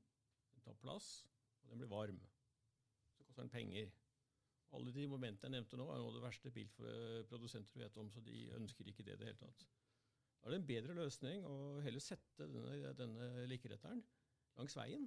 den 0.53 0.63
tar 0.63 0.77
plass, 0.79 1.09
og 1.63 1.73
den 1.73 1.83
blir 1.83 1.91
varm. 1.91 2.21
Så 3.17 3.27
koster 3.27 3.43
den 3.43 3.53
penger. 3.53 3.91
Alle 4.71 4.93
de 4.95 5.07
momentene 5.11 5.49
jeg 5.49 5.57
nevnte 5.59 5.79
nå, 5.79 5.89
er 5.91 5.99
noe 5.99 6.13
av 6.13 6.15
det 6.15 6.23
verste 6.23 6.53
bilprodusenter 6.55 7.83
vet 7.83 7.97
om, 7.99 8.11
så 8.11 8.23
de 8.23 8.45
ønsker 8.55 8.87
ikke 8.87 9.03
det 9.03 9.17
i 9.17 9.19
det 9.19 9.31
hele 9.31 9.41
tatt. 9.41 9.65
Da 10.39 10.47
er 10.47 10.55
det 10.55 10.61
en 10.61 10.69
bedre 10.69 10.95
løsning 10.97 11.43
å 11.45 11.55
heller 11.85 12.01
sette 12.01 12.47
denne, 12.47 12.93
denne 12.97 13.43
likeretteren 13.51 13.99
langs 14.57 14.77
veien, 14.79 15.03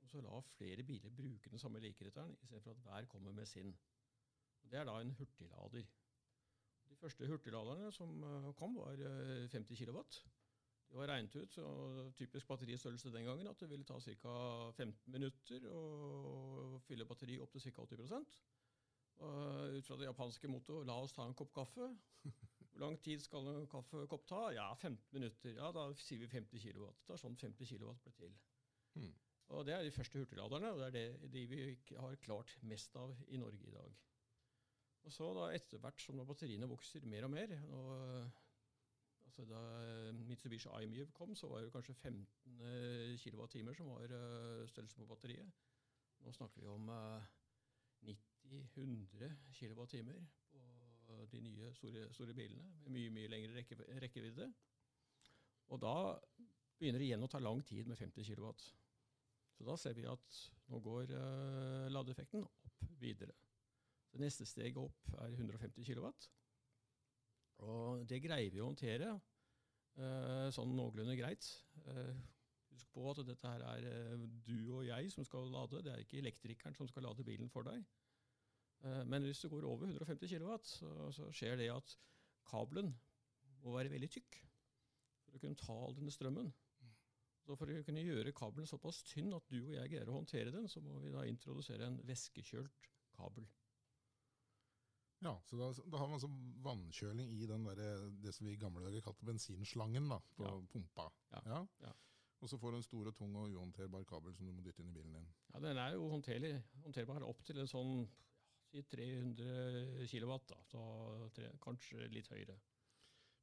og 0.00 0.12
så 0.12 0.22
la 0.22 0.38
flere 0.54 0.86
biler 0.86 1.10
bruke 1.10 1.50
den 1.50 1.60
samme 1.60 1.82
likeretteren, 1.82 2.36
istedenfor 2.38 2.76
at 2.76 2.84
hver 2.86 3.10
kommer 3.10 3.34
med 3.34 3.50
sin. 3.50 3.74
Det 4.70 4.80
er 4.80 4.88
da 4.88 4.96
en 5.00 5.14
hurtiglader. 5.18 5.86
De 6.90 6.96
første 7.00 7.28
hurtigladerne 7.28 7.92
som 7.92 8.22
eh, 8.22 8.50
kom, 8.58 8.76
var 8.80 8.98
eh, 9.10 9.46
50 9.52 9.78
kW. 9.82 10.02
Det 10.86 10.98
var 11.00 11.10
regnet 11.10 11.34
ut, 11.36 11.58
og 11.58 12.12
typisk 12.14 12.46
batteristørrelse 12.46 13.12
den 13.12 13.24
gangen, 13.26 13.46
at 13.50 13.60
det 13.60 13.70
ville 13.70 13.84
ta 13.84 13.98
ca. 14.00 14.34
15 14.76 15.12
minutter 15.12 15.66
å 15.70 15.80
fylle 16.86 17.06
batteriet 17.08 17.42
opp 17.42 17.52
til 17.56 17.64
ca. 17.66 17.82
80 17.82 18.14
og 19.26 19.76
Ut 19.76 19.86
fra 19.86 19.96
det 19.96 20.06
japanske 20.06 20.48
mottoet 20.48 20.86
'la 20.86 20.96
oss 21.02 21.12
ta 21.12 21.24
en 21.24 21.34
kopp 21.34 21.52
kaffe'. 21.56 21.88
Hvor 22.76 22.80
lang 22.80 22.98
tid 23.00 23.20
skal 23.24 23.46
en 23.48 23.66
kaffekopp 23.66 24.26
ta? 24.28 24.40
Ja, 24.52 24.74
15 24.74 24.98
minutter. 25.12 25.54
Ja, 25.56 25.72
Da 25.72 25.92
sier 25.94 26.18
vi 26.18 26.26
50 26.28 26.60
kW. 26.60 26.90
Det 27.06 27.14
er 27.14 27.22
sånn 27.22 27.36
50 27.40 27.70
kW 27.70 27.94
ble 28.02 28.12
til. 28.12 28.34
Hmm. 28.94 29.14
Og 29.48 29.64
Det 29.66 29.74
er 29.74 29.82
de 29.82 29.94
første 29.94 30.18
hurtigladerne, 30.18 30.72
og 30.72 30.78
det 30.78 30.86
er 30.86 30.90
det, 30.90 31.32
de 31.32 31.46
vi 31.46 31.60
har 31.96 32.16
klart 32.16 32.58
mest 32.62 32.96
av 32.96 33.16
i 33.28 33.36
Norge 33.36 33.64
i 33.66 33.72
dag. 33.72 33.96
Og 35.06 35.14
så 35.14 35.28
da 35.36 35.46
etter 35.54 35.78
hvert 35.78 36.02
som 36.02 36.18
batteriene 36.26 36.66
vokser 36.66 37.06
mer 37.06 37.28
og 37.28 37.30
mer 37.30 37.54
og 37.70 37.92
altså 39.26 39.44
Da 39.44 40.12
Mitsubishi 40.12 40.68
iMUV 40.82 41.10
kom, 41.12 41.34
så 41.34 41.48
var 41.48 41.60
det 41.60 41.72
kanskje 41.72 41.94
15 41.94 42.26
kWt 43.20 43.76
som 43.76 43.90
var 43.90 44.02
uh, 44.02 44.68
størrelsen 44.68 45.02
på 45.02 45.06
batteriet. 45.06 45.50
Nå 46.24 46.32
snakker 46.32 46.60
vi 46.60 46.66
om 46.66 46.88
uh, 46.88 47.22
90-100 48.02 49.30
kWt 49.52 49.94
på 51.06 51.26
de 51.32 51.40
nye 51.40 51.72
store, 51.74 52.12
store, 52.14 52.34
bilene 52.34 52.64
med 52.84 52.90
mye 52.96 53.10
mye 53.14 53.30
lengre 53.30 53.54
rekke, 53.60 53.76
rekkevidde. 54.02 54.48
Og 55.68 55.82
da 55.82 55.94
begynner 56.78 57.02
det 57.02 57.10
igjen 57.10 57.26
å 57.26 57.30
ta 57.30 57.38
lang 57.38 57.62
tid 57.66 57.86
med 57.86 57.98
50 57.98 58.26
kW. 58.26 58.50
Så 59.56 59.64
da 59.68 59.76
ser 59.80 59.94
vi 59.96 60.06
at 60.10 60.40
nå 60.72 60.80
går 60.82 61.12
uh, 61.12 61.86
ladeeffekten 61.92 62.42
opp 62.42 62.88
videre. 63.00 63.36
Så 64.16 64.22
neste 64.22 64.46
steg 64.48 64.78
opp 64.80 65.10
er 65.20 65.34
150 65.34 65.84
kW. 65.84 66.06
Og 67.68 68.04
det 68.08 68.22
greier 68.24 68.48
vi 68.48 68.62
å 68.62 68.68
håndtere 68.70 69.10
uh, 69.12 70.46
sånn 70.56 70.72
noenlunde 70.72 71.18
greit. 71.18 71.44
Uh, 71.84 72.16
husk 72.72 72.88
på 72.94 73.04
at 73.10 73.20
dette 73.28 73.50
her 73.52 73.64
er 73.74 74.22
du 74.46 74.72
og 74.78 74.86
jeg 74.88 75.12
som 75.12 75.26
skal 75.28 75.52
lade, 75.52 75.82
det 75.84 75.92
er 75.92 76.00
ikke 76.00 76.22
elektrikeren 76.22 76.78
som 76.78 76.88
skal 76.88 77.04
lade 77.04 77.26
bilen 77.28 77.52
for 77.52 77.68
deg. 77.68 77.84
Men 79.08 79.24
hvis 79.24 79.40
det 79.40 79.48
går 79.50 79.64
over 79.66 79.88
150 79.88 80.28
kW, 80.30 80.50
så, 80.68 80.90
så, 81.16 81.28
skjer 81.34 81.56
det 81.58 81.70
at 81.72 81.94
kabelen 82.46 82.90
må 83.64 83.72
være 83.72 83.90
veldig 83.90 84.10
tykk 84.12 84.36
for 85.24 85.36
å 85.36 85.40
kunne 85.42 85.58
ta 85.58 85.74
all 85.74 85.96
denne 85.96 86.12
strømmen. 86.12 86.52
Så 87.40 87.56
For 87.56 87.72
å 87.72 87.84
kunne 87.88 88.04
gjøre 88.04 88.34
kabelen 88.36 88.68
såpass 88.68 89.00
tynn 89.08 89.32
at 89.34 89.48
du 89.48 89.58
og 89.62 89.72
jeg 89.78 89.92
greier 89.94 90.12
å 90.12 90.18
håndtere 90.20 90.52
den, 90.54 90.68
så 90.68 90.84
må 90.84 91.00
vi 91.02 91.14
da 91.14 91.24
introdusere 91.26 91.88
en 91.88 91.98
væskekjølt 92.06 92.92
kabel. 93.16 93.48
Ja, 95.26 95.34
så 95.48 95.58
da, 95.58 95.68
da 95.90 95.98
har 96.00 96.06
man 96.10 96.18
altså 96.20 96.30
vannkjøling 96.64 97.32
i 97.34 97.46
den 97.50 97.64
der, 97.66 97.80
det 98.22 98.32
som 98.36 98.46
vi 98.46 98.52
i 98.54 98.60
gamle 98.60 98.84
dager 98.86 99.02
kalte 99.08 99.26
bensinslangen 99.26 100.06
da, 100.12 100.20
på 100.38 100.44
Ja. 100.46 100.52
pumpa. 100.72 101.08
Ja, 101.34 101.40
Ja. 101.50 101.62
ja. 101.88 101.94
Og 102.44 102.50
så 102.52 102.58
får 102.60 102.70
du 102.74 102.76
en 102.76 102.84
stor 102.84 103.08
og 103.08 103.14
tung 103.16 103.32
og 103.40 103.48
uhåndterbar 103.48 104.04
kabel 104.06 104.34
som 104.36 104.46
du 104.46 104.52
må 104.52 104.62
dytte 104.62 104.82
inn 104.84 104.90
i 104.92 104.96
bilen 104.98 105.14
din. 105.16 105.28
Ja, 105.54 105.60
Den 105.64 105.78
er 105.80 105.94
jo 105.96 106.08
håndterlig, 106.12 106.52
håndterbar 106.84 107.24
opp 107.24 107.40
til 107.48 107.58
en 107.58 107.66
sånn 107.70 107.92
ja, 108.04 108.82
si 108.82 108.82
300 108.82 110.06
kW, 110.10 110.32
da, 110.50 110.58
så 110.68 110.82
tre, 111.34 111.48
kanskje 111.64 112.08
litt 112.12 112.28
høyere. 112.28 112.58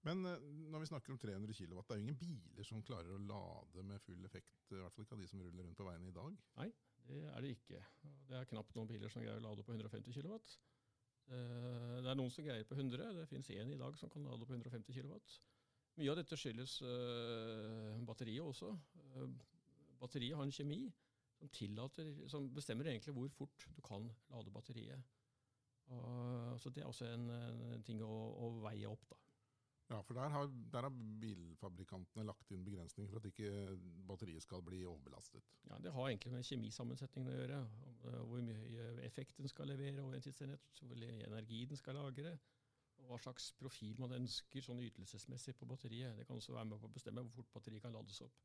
Men 0.04 0.25
eh, 0.28 0.38
når 0.70 0.84
vi 0.84 0.90
snakker 0.92 1.13
om 1.16 1.18
300 1.18 1.56
kW, 1.58 1.74
det 1.82 1.96
er 1.96 2.00
jo 2.00 2.04
ingen 2.06 2.20
biler 2.22 2.68
som 2.68 2.84
klarer 2.84 3.16
å 3.16 3.22
lade 3.24 3.84
med 3.88 4.02
full 4.04 4.24
effekt. 4.28 4.54
I 4.70 4.75
hvert 4.75 4.94
fall 4.94 5.06
ikke 5.08 5.16
av 5.18 5.22
de 5.24 5.30
som 5.32 5.42
ruller 5.42 5.63
rundt 5.66 5.80
på 5.80 5.88
veiene 5.88 6.12
i 6.12 6.16
dag. 6.16 6.38
Nei, 6.60 6.70
det 7.08 7.22
er 7.32 7.42
det 7.42 7.54
ikke. 7.58 7.82
Det 8.30 8.38
er 8.42 8.50
knapt 8.52 8.75
noen 8.75 8.88
biler 8.92 9.10
som 9.10 9.24
greier 9.24 9.40
å 9.42 9.46
lade 9.48 9.63
på 9.63 9.74
150 9.74 10.13
kW. 10.13 10.38
Det 11.30 12.10
er 12.12 12.18
noen 12.20 12.32
som 12.34 12.46
greier 12.46 12.68
på 12.68 12.75
100. 12.75 13.13
Det 13.18 13.27
finnes 13.30 13.50
én 13.56 13.72
i 13.74 13.80
dag 13.80 13.96
som 13.98 14.12
kan 14.12 14.25
lade 14.27 14.46
på 14.46 14.53
150 14.53 14.96
kW. 14.96 15.15
Mye 16.00 16.10
av 16.10 16.18
dette 16.18 16.38
skyldes 16.39 16.80
uh, 16.82 18.00
batteriet 18.08 18.42
også. 18.42 18.72
Uh, 19.13 19.27
batteriet 20.01 20.38
har 20.38 20.48
en 20.48 20.53
kjemi 20.53 20.82
som, 21.38 21.51
tillater, 21.53 22.10
som 22.32 22.48
bestemmer 22.56 22.89
egentlig 22.89 23.13
hvor 23.13 23.30
fort 23.36 23.68
du 23.75 23.82
kan 23.86 24.08
lade 24.34 24.53
batteriet. 24.53 25.12
Og, 25.94 26.60
så 26.62 26.70
Det 26.70 26.82
er 26.82 26.88
også 26.88 27.06
en, 27.12 27.30
en 27.30 27.84
ting 27.86 28.01
å, 28.01 28.10
å, 28.10 28.50
veie 28.63 28.89
opp. 28.89 29.06
da. 29.10 29.20
Ja, 29.92 30.00
for 30.02 30.16
der 30.16 30.30
har, 30.32 30.48
der 30.72 30.86
har, 30.88 30.94
bilfabrikantene 31.22 32.25
lagt 32.25 32.52
inn 32.56 32.63
begrensninger 32.66 33.12
for 33.12 33.20
at 33.20 33.28
ikke 33.30 33.50
batteriet 34.08 34.46
skal 34.46 34.63
bli 34.66 34.80
overbelastet. 34.88 35.44
Ja, 35.70 35.78
Det 35.84 35.92
har 35.94 36.08
egentlig 36.08 36.32
med 36.32 36.48
kjemisammensetningen 36.48 37.30
å 37.30 37.36
gjøre. 37.36 37.60
Hvor 38.30 38.42
mye 38.48 38.88
effekt 39.06 39.38
den 39.38 39.52
skal 39.52 39.70
levere 39.70 40.02
over 40.02 40.18
en 40.18 40.25
tidsenhet, 40.25 40.82
hvor 40.82 41.04
energi 41.04 41.66
den 41.70 41.80
skal 41.80 42.00
lagre 42.00 42.38
og 43.04 43.10
hva 43.10 43.20
slags 43.20 43.52
profil 43.60 44.00
man 44.00 44.16
ønsker 44.16 44.63
sånn 44.63 44.82
ytelsesmessig 44.86 45.56
på 45.60 45.68
batteriet. 45.68 46.16
Det 46.18 46.28
kan 46.28 46.40
også 46.40 46.56
være 46.56 46.70
med 46.72 46.80
på 46.80 46.88
å 46.88 46.96
bestemme 46.96 47.24
hvor 47.25 47.42
fort 47.42 47.52
batteriet 47.58 47.84
kan 47.84 47.96
lades 47.96 48.22
opp. 48.24 48.38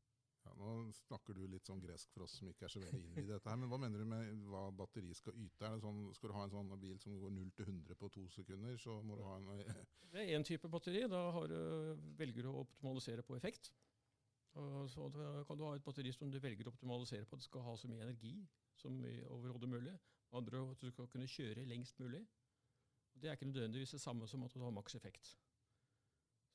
Ja, 0.48 0.54
nå 0.56 0.92
snakker 0.96 1.36
du 1.36 1.42
litt 1.50 1.68
sånn 1.68 1.80
gresk 1.82 2.12
for 2.14 2.24
oss 2.24 2.38
som 2.38 2.48
ikke 2.48 2.64
er 2.68 2.72
så 2.72 2.80
veldig 2.80 3.02
inn 3.10 3.18
i 3.20 3.28
dette. 3.28 3.50
her, 3.50 3.58
Men 3.60 3.68
hva 3.68 3.78
mener 3.82 4.00
du 4.00 4.06
med 4.08 4.46
hva 4.48 4.62
batteri 4.72 5.12
skal 5.16 5.36
yte? 5.36 5.66
Er 5.66 5.76
det 5.76 5.82
sånn, 5.84 6.00
skal 6.16 6.32
du 6.32 6.36
ha 6.36 6.44
en 6.46 6.54
sånn 6.54 6.72
bil 6.80 6.96
som 7.02 7.18
går 7.20 7.34
0 7.36 7.50
til 7.58 7.68
100 7.68 7.98
på 8.00 8.10
to 8.14 8.24
sekunder, 8.32 8.78
så 8.80 8.96
må 9.04 9.18
du 9.18 9.24
ha 9.26 9.36
en 9.36 9.48
Det 10.12 10.22
er 10.22 10.32
én 10.38 10.46
type 10.46 10.70
batteri. 10.72 11.04
Da 11.10 11.20
du, 11.52 11.58
velger 12.16 12.48
du 12.48 12.50
å 12.52 12.64
optimalisere 12.64 13.26
på 13.26 13.36
effekt. 13.36 13.72
Så 14.88 15.10
kan 15.46 15.58
du 15.58 15.66
ha 15.66 15.74
et 15.76 15.84
batteri 15.84 16.12
som 16.16 16.32
du 16.32 16.40
velger 16.40 16.66
å 16.66 16.72
optimalisere 16.72 17.28
på 17.28 17.36
at 17.36 17.44
det 17.44 17.50
skal 17.50 17.66
ha 17.66 17.76
så 17.76 17.90
mye 17.90 18.06
energi 18.06 18.34
som 18.80 18.96
overhodet 19.28 19.68
mulig. 19.68 19.94
Andre 20.32 20.64
at 20.72 20.80
du 20.80 20.88
skal 20.90 21.10
kunne 21.12 21.28
kjøre 21.28 21.68
lengst 21.68 22.00
mulig. 22.00 22.24
Det 23.18 23.28
er 23.28 23.36
ikke 23.36 23.50
nødvendigvis 23.50 23.94
det 23.96 24.00
samme 24.00 24.26
som 24.28 24.42
at 24.46 24.54
du 24.54 24.62
har 24.62 24.74
maks 24.74 24.94
effekt. 24.94 25.36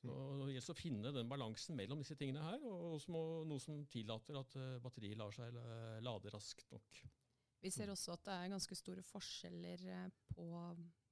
Mm. 0.04 0.44
Det 0.44 0.54
gjelder 0.54 0.74
å 0.74 0.78
finne 0.78 1.12
den 1.14 1.30
balansen 1.30 1.78
mellom 1.78 2.00
disse 2.02 2.16
tingene 2.20 2.44
her, 2.44 2.64
og 2.68 2.98
også 2.98 3.14
noe 3.48 3.62
som 3.62 3.84
tillater 3.90 4.38
at 4.40 4.56
eh, 4.60 4.78
batteriet 4.84 5.20
lar 5.20 5.34
seg 5.34 5.56
lade 6.04 6.32
raskt 6.34 6.72
nok. 6.74 7.02
Vi 7.64 7.72
ser 7.72 7.92
også 7.92 8.18
at 8.18 8.26
det 8.26 8.36
er 8.36 8.52
ganske 8.52 8.76
store 8.76 9.04
forskjeller 9.06 9.86
eh, 9.94 10.08
på 10.34 10.48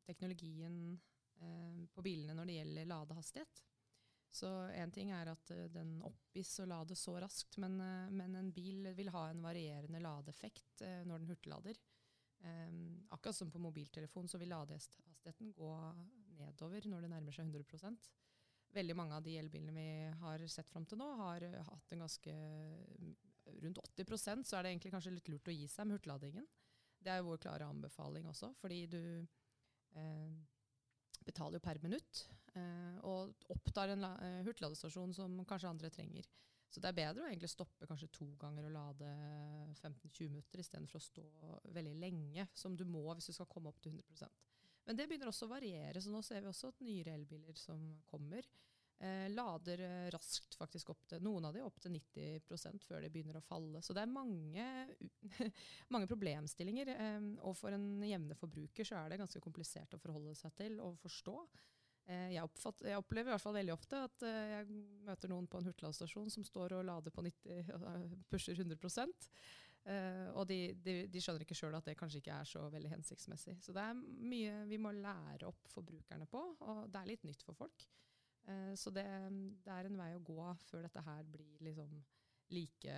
teknologien 0.05 0.77
eh, 1.41 1.85
på 1.93 2.05
bilene 2.05 2.37
når 2.37 2.51
det 2.51 2.59
gjelder 2.59 2.91
ladehastighet. 2.93 3.63
Så 4.33 4.49
en 4.73 4.93
ting 4.93 5.11
er 5.13 5.29
at 5.29 5.51
den 5.75 5.99
oppgis 6.09 6.55
å 6.63 6.69
lade 6.69 6.97
så 6.97 7.19
raskt, 7.21 7.59
men, 7.61 7.75
men, 8.17 8.37
en 8.39 8.49
bil 8.57 8.87
vil 8.97 9.11
ha 9.13 9.27
en 9.29 9.43
varierende 9.45 10.01
ladeeffekt 10.01 10.81
når 11.05 11.21
den 11.21 11.29
hurtiglader. 11.29 11.77
Um, 12.43 13.05
akkurat 13.13 13.37
som 13.37 13.51
på 13.53 13.61
mobiltelefon 13.61 14.31
så 14.33 14.41
vil 14.41 14.51
ladehastigheten 14.51 15.53
gå 15.55 15.69
nedover 16.41 16.89
når 16.91 17.05
det 17.05 17.11
nærmer 17.13 17.37
seg 17.37 17.53
100 17.53 17.93
Veldig 18.73 18.97
mange 18.97 19.19
av 19.19 19.25
de 19.25 19.37
elbilene 19.37 19.75
vi 19.77 19.89
har 20.23 20.47
sett 20.49 20.71
fram 20.73 20.87
til 20.89 21.01
nå, 21.01 21.09
har 21.21 21.45
hatt 21.69 21.93
en 21.93 22.07
ganske 22.07 22.37
Rundt 23.63 23.79
80% 23.99 24.47
så 24.47 24.57
er 24.57 24.65
det 24.65 24.71
egentlig 24.71 24.93
kanskje 24.95 25.13
litt 25.17 25.29
lurt 25.29 25.49
å 25.51 25.55
gi 25.55 25.67
seg 25.69 25.87
med 25.87 25.97
hurtigladingen. 25.97 26.45
Det 27.03 27.11
er 27.11 27.19
jo 27.19 27.33
vår 27.33 27.41
klare 27.43 27.67
anbefaling 27.67 28.29
også, 28.31 28.53
fordi 28.61 28.79
du 28.87 29.03
eh, 29.99 30.29
betaler 31.27 31.59
jo 31.59 31.65
per 31.65 31.81
minutt. 31.83 32.23
Eh, 32.55 33.01
og 33.09 33.35
opptar 33.53 33.93
en 33.93 34.07
eh, 34.07 34.45
hurtigladestasjon 34.47 35.15
som 35.17 35.43
kanskje 35.49 35.73
andre 35.73 35.91
trenger. 35.91 36.31
Så 36.73 36.81
det 36.81 36.93
er 36.93 36.97
bedre 36.97 37.27
å 37.27 37.29
egentlig 37.29 37.51
stoppe 37.53 37.89
kanskje 37.89 38.09
to 38.15 38.31
ganger 38.41 38.69
og 38.69 38.77
lade 38.77 39.11
15-20 39.75 40.31
minutter 40.31 40.63
istedenfor 40.63 41.03
å 41.03 41.05
stå 41.05 41.27
veldig 41.75 41.99
lenge, 42.01 42.47
som 42.57 42.79
du 42.79 42.87
må 42.89 43.05
hvis 43.11 43.29
du 43.29 43.37
skal 43.37 43.51
komme 43.51 43.73
opp 43.73 43.83
til 43.85 43.99
100 43.99 44.31
Men 44.87 44.99
det 44.99 45.07
begynner 45.09 45.31
også 45.31 45.47
å 45.47 45.53
variere, 45.53 46.03
så 46.03 46.11
nå 46.11 46.23
ser 46.27 46.43
vi 46.43 46.51
også 46.51 46.73
at 46.73 46.83
nyere 46.83 47.15
elbiler 47.15 47.59
som 47.59 47.81
kommer, 48.09 48.47
eh, 48.99 49.29
lader 49.31 49.83
eh, 49.87 50.09
raskt 50.15 50.57
faktisk 50.59 50.91
opp 50.95 51.05
til 51.11 51.23
noen 51.23 51.47
av 51.49 51.55
de 51.55 51.63
opp 51.63 51.79
til 51.83 51.95
90% 51.95 52.87
før 52.87 53.05
de 53.05 53.11
begynner 53.15 53.39
å 53.39 53.45
falle. 53.47 53.83
Så 53.83 53.95
det 53.95 54.03
er 54.03 54.15
mange, 54.15 54.67
mange 55.95 56.11
problemstillinger. 56.11 56.95
Eh, 56.97 57.29
og 57.47 57.55
for 57.59 57.75
en 57.75 58.03
jevne 58.07 58.39
forbruker 58.39 58.89
så 58.89 59.03
er 59.03 59.13
det 59.13 59.23
ganske 59.23 59.45
komplisert 59.45 59.95
å 59.95 60.03
forholde 60.03 60.35
seg 60.39 60.57
til 60.59 60.81
og 60.83 60.99
forstå. 61.03 61.37
Eh, 62.11 62.33
jeg, 62.35 62.43
oppfatt, 62.43 62.83
jeg, 62.83 62.99
opplever 62.99 63.31
i 63.31 63.35
hvert 63.37 63.45
fall 63.45 63.55
veldig 63.55 63.75
ofte 63.77 63.99
at 64.09 64.25
uh, 64.27 64.39
jeg 64.57 64.79
møter 65.07 65.31
noen 65.31 65.47
på 65.47 65.61
en 65.61 65.69
hurtigladestasjon 65.69 66.33
som 66.35 66.47
står 66.47 66.75
og 66.81 66.87
lader 66.89 67.15
på 67.15 67.23
90, 67.23 67.69
uh, 67.77 68.17
pusher 68.33 68.59
100 68.59 68.75
uh, 68.75 69.37
Og 70.39 70.45
de, 70.47 70.59
de, 70.79 70.93
de, 71.11 71.21
skjønner 71.21 71.43
ikke 71.43 71.57
sjøl 71.59 71.75
at 71.75 71.89
det 71.89 71.97
kanskje 71.99 72.21
ikke 72.23 72.37
er 72.37 72.47
så 72.47 72.61
veldig 72.71 72.93
hensiktsmessig. 72.93 73.57
Så 73.65 73.75
det 73.75 73.83
er 73.83 73.99
mye 73.99 74.61
vi 74.71 74.79
må 74.79 74.93
lære 74.95 75.49
opp 75.49 75.67
forbrukerne 75.73 76.29
på, 76.31 76.43
og 76.63 76.85
det 76.87 77.01
er 77.01 77.11
litt 77.11 77.27
nytt 77.27 77.43
for 77.43 77.59
folk. 77.59 77.87
Uh, 78.47 78.73
så 78.79 78.93
det, 78.95 79.07
det, 79.65 79.73
er 79.75 79.89
en 79.89 79.99
vei 79.99 80.13
å 80.15 80.23
gå 80.23 80.47
før 80.69 80.87
dette 80.87 81.03
her 81.03 81.27
blir 81.35 81.67
liksom 81.67 81.99
like 82.53 82.95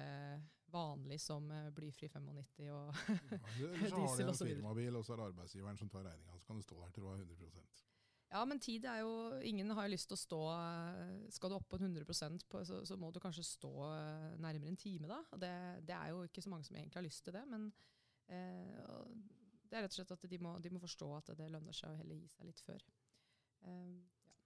vanlig 0.74 1.20
som 1.22 1.46
blyfri 1.72 2.08
95 2.10 2.70
og 2.74 3.00
diesel 3.56 3.78
osv. 3.78 3.88
Så 3.88 4.00
har 4.02 4.18
de 4.18 4.28
en 4.28 4.38
firmabil, 4.42 4.96
og 4.98 5.04
så 5.06 5.14
er 5.14 5.20
det 5.20 5.28
arbeidsgiveren 5.30 5.78
som 5.80 5.92
tar 5.92 6.04
regninga. 6.08 6.38
Så 6.40 6.48
kan 6.48 6.58
du 6.58 6.66
stå 6.66 6.80
der 6.80 6.94
til 6.96 7.04
du 7.04 7.10
har 7.12 7.20
100 7.22 7.93
ja, 8.34 8.42
men 8.48 8.60
tid 8.62 8.86
er 8.90 9.02
jo 9.04 9.12
Ingen 9.46 9.70
har 9.78 9.90
lyst 9.90 10.08
til 10.10 10.16
å 10.16 10.20
stå 10.20 10.40
Skal 11.34 11.52
du 11.52 11.56
opp 11.58 11.68
på 11.70 11.78
100% 11.78 12.46
på, 12.50 12.62
så, 12.66 12.80
så, 12.86 12.98
må 13.00 13.12
du 13.14 13.20
kanskje 13.22 13.46
stå 13.46 13.72
eh, 13.86 14.32
nærmere 14.42 14.72
en 14.72 14.80
time, 14.80 15.10
da. 15.10 15.20
Det, 15.38 15.54
det, 15.86 15.94
er 15.94 16.10
jo 16.12 16.24
ikke 16.26 16.42
så 16.42 16.52
mange 16.52 16.66
som 16.66 16.76
egentlig 16.78 17.00
har 17.00 17.06
lyst 17.06 17.24
til 17.26 17.36
det, 17.36 17.44
men 17.50 17.70
eh, 18.32 19.06
det 19.70 19.78
er 19.78 19.86
rett 19.86 19.94
og 19.94 20.00
slett 20.00 20.12
at 20.16 20.26
de 20.30 20.40
må, 20.42 20.56
de 20.62 20.74
må, 20.74 20.82
forstå 20.82 21.08
at 21.16 21.32
det 21.38 21.48
lønner 21.50 21.76
seg 21.76 21.94
å 21.94 21.98
heller 21.98 22.18
gi 22.18 22.28
seg 22.30 22.50
litt 22.50 22.60
før. 22.66 22.84
Eh, 23.70 23.96
ja. 24.24 24.36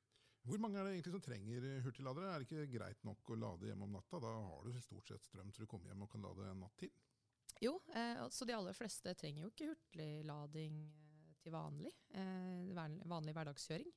Hvor 0.49 0.63
mange 0.63 0.79
er 0.81 0.87
det 0.87 0.95
egentlig 0.95 1.17
som 1.17 1.25
trenger 1.25 1.67
hurtigladere? 1.85 2.31
Er 2.31 2.41
det 2.41 2.49
ikke 2.49 2.79
greit 2.79 3.05
nok 3.05 3.35
å 3.35 3.41
lade 3.41 3.69
hjemme 3.69 3.89
om 3.89 3.99
natta? 3.99 4.21
Da 4.25 4.31
har 4.33 4.65
du 4.65 4.81
stort 4.85 5.11
sett 5.11 5.27
strøm 5.27 5.51
til 5.53 5.67
du 5.67 5.71
kommer 5.71 5.91
hjem 5.91 6.07
og 6.07 6.13
kan 6.13 6.25
lade 6.25 6.47
en 6.49 6.63
natt 6.65 6.79
til. 6.81 6.93
Jo, 7.61 7.75
eh, 7.93 8.23
så 8.31 8.47
de 8.47 8.55
aller 8.55 8.77
fleste 8.77 9.13
trenger 9.19 9.45
jo 9.45 9.53
ikke 9.53 9.73
hurtiglading 9.73 10.81
til 11.49 11.57
vanlig. 11.57 11.95
Eh, 12.13 13.01
vanlig 13.09 13.35
hverdagskjøring. 13.37 13.89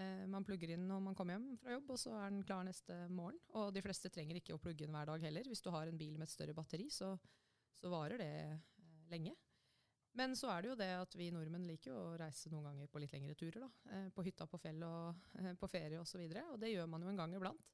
Eh, 0.00 0.24
man 0.30 0.44
plugger 0.46 0.72
inn 0.74 0.86
når 0.88 1.04
man 1.04 1.16
kommer 1.16 1.36
hjem 1.36 1.52
fra 1.60 1.76
jobb, 1.76 1.92
og 1.94 2.00
så 2.00 2.16
er 2.18 2.32
den 2.32 2.44
klar 2.46 2.66
neste 2.66 2.96
morgen. 3.12 3.38
Og 3.60 3.72
de 3.74 3.84
fleste 3.84 4.10
trenger 4.12 4.40
ikke 4.40 4.56
å 4.56 4.60
plugge 4.62 4.86
inn 4.86 4.94
hver 4.94 5.10
dag 5.12 5.24
heller. 5.28 5.48
Hvis 5.48 5.64
du 5.64 5.70
har 5.74 5.88
en 5.88 6.00
bil 6.00 6.18
med 6.18 6.28
et 6.28 6.34
større 6.34 6.56
batteri, 6.56 6.88
så, 6.90 7.14
så 7.78 7.92
varer 7.92 8.22
det 8.22 8.30
eh, 8.42 8.86
lenge. 9.12 9.34
Men 10.18 10.34
så 10.36 10.50
er 10.52 10.60
det 10.60 10.68
jo 10.68 10.76
det 10.76 10.90
at 10.92 11.14
vi 11.16 11.30
nordmenn 11.32 11.64
liker 11.64 11.94
å 11.96 12.16
reise 12.20 12.50
noen 12.52 12.66
ganger 12.68 12.88
på 12.92 13.00
litt 13.00 13.14
lengre 13.14 13.36
turer. 13.38 13.62
da, 13.64 14.00
På 14.12 14.24
hytta, 14.26 14.44
på 14.44 14.60
fjell 14.60 14.82
og 14.84 15.22
på 15.56 15.68
ferie 15.72 16.00
osv. 16.02 16.20
Og, 16.20 16.34
så 16.36 16.42
og 16.52 16.58
det 16.60 16.68
gjør 16.74 16.90
man 16.92 17.06
jo 17.06 17.08
en 17.08 17.22
gang 17.22 17.36
iblant. 17.38 17.70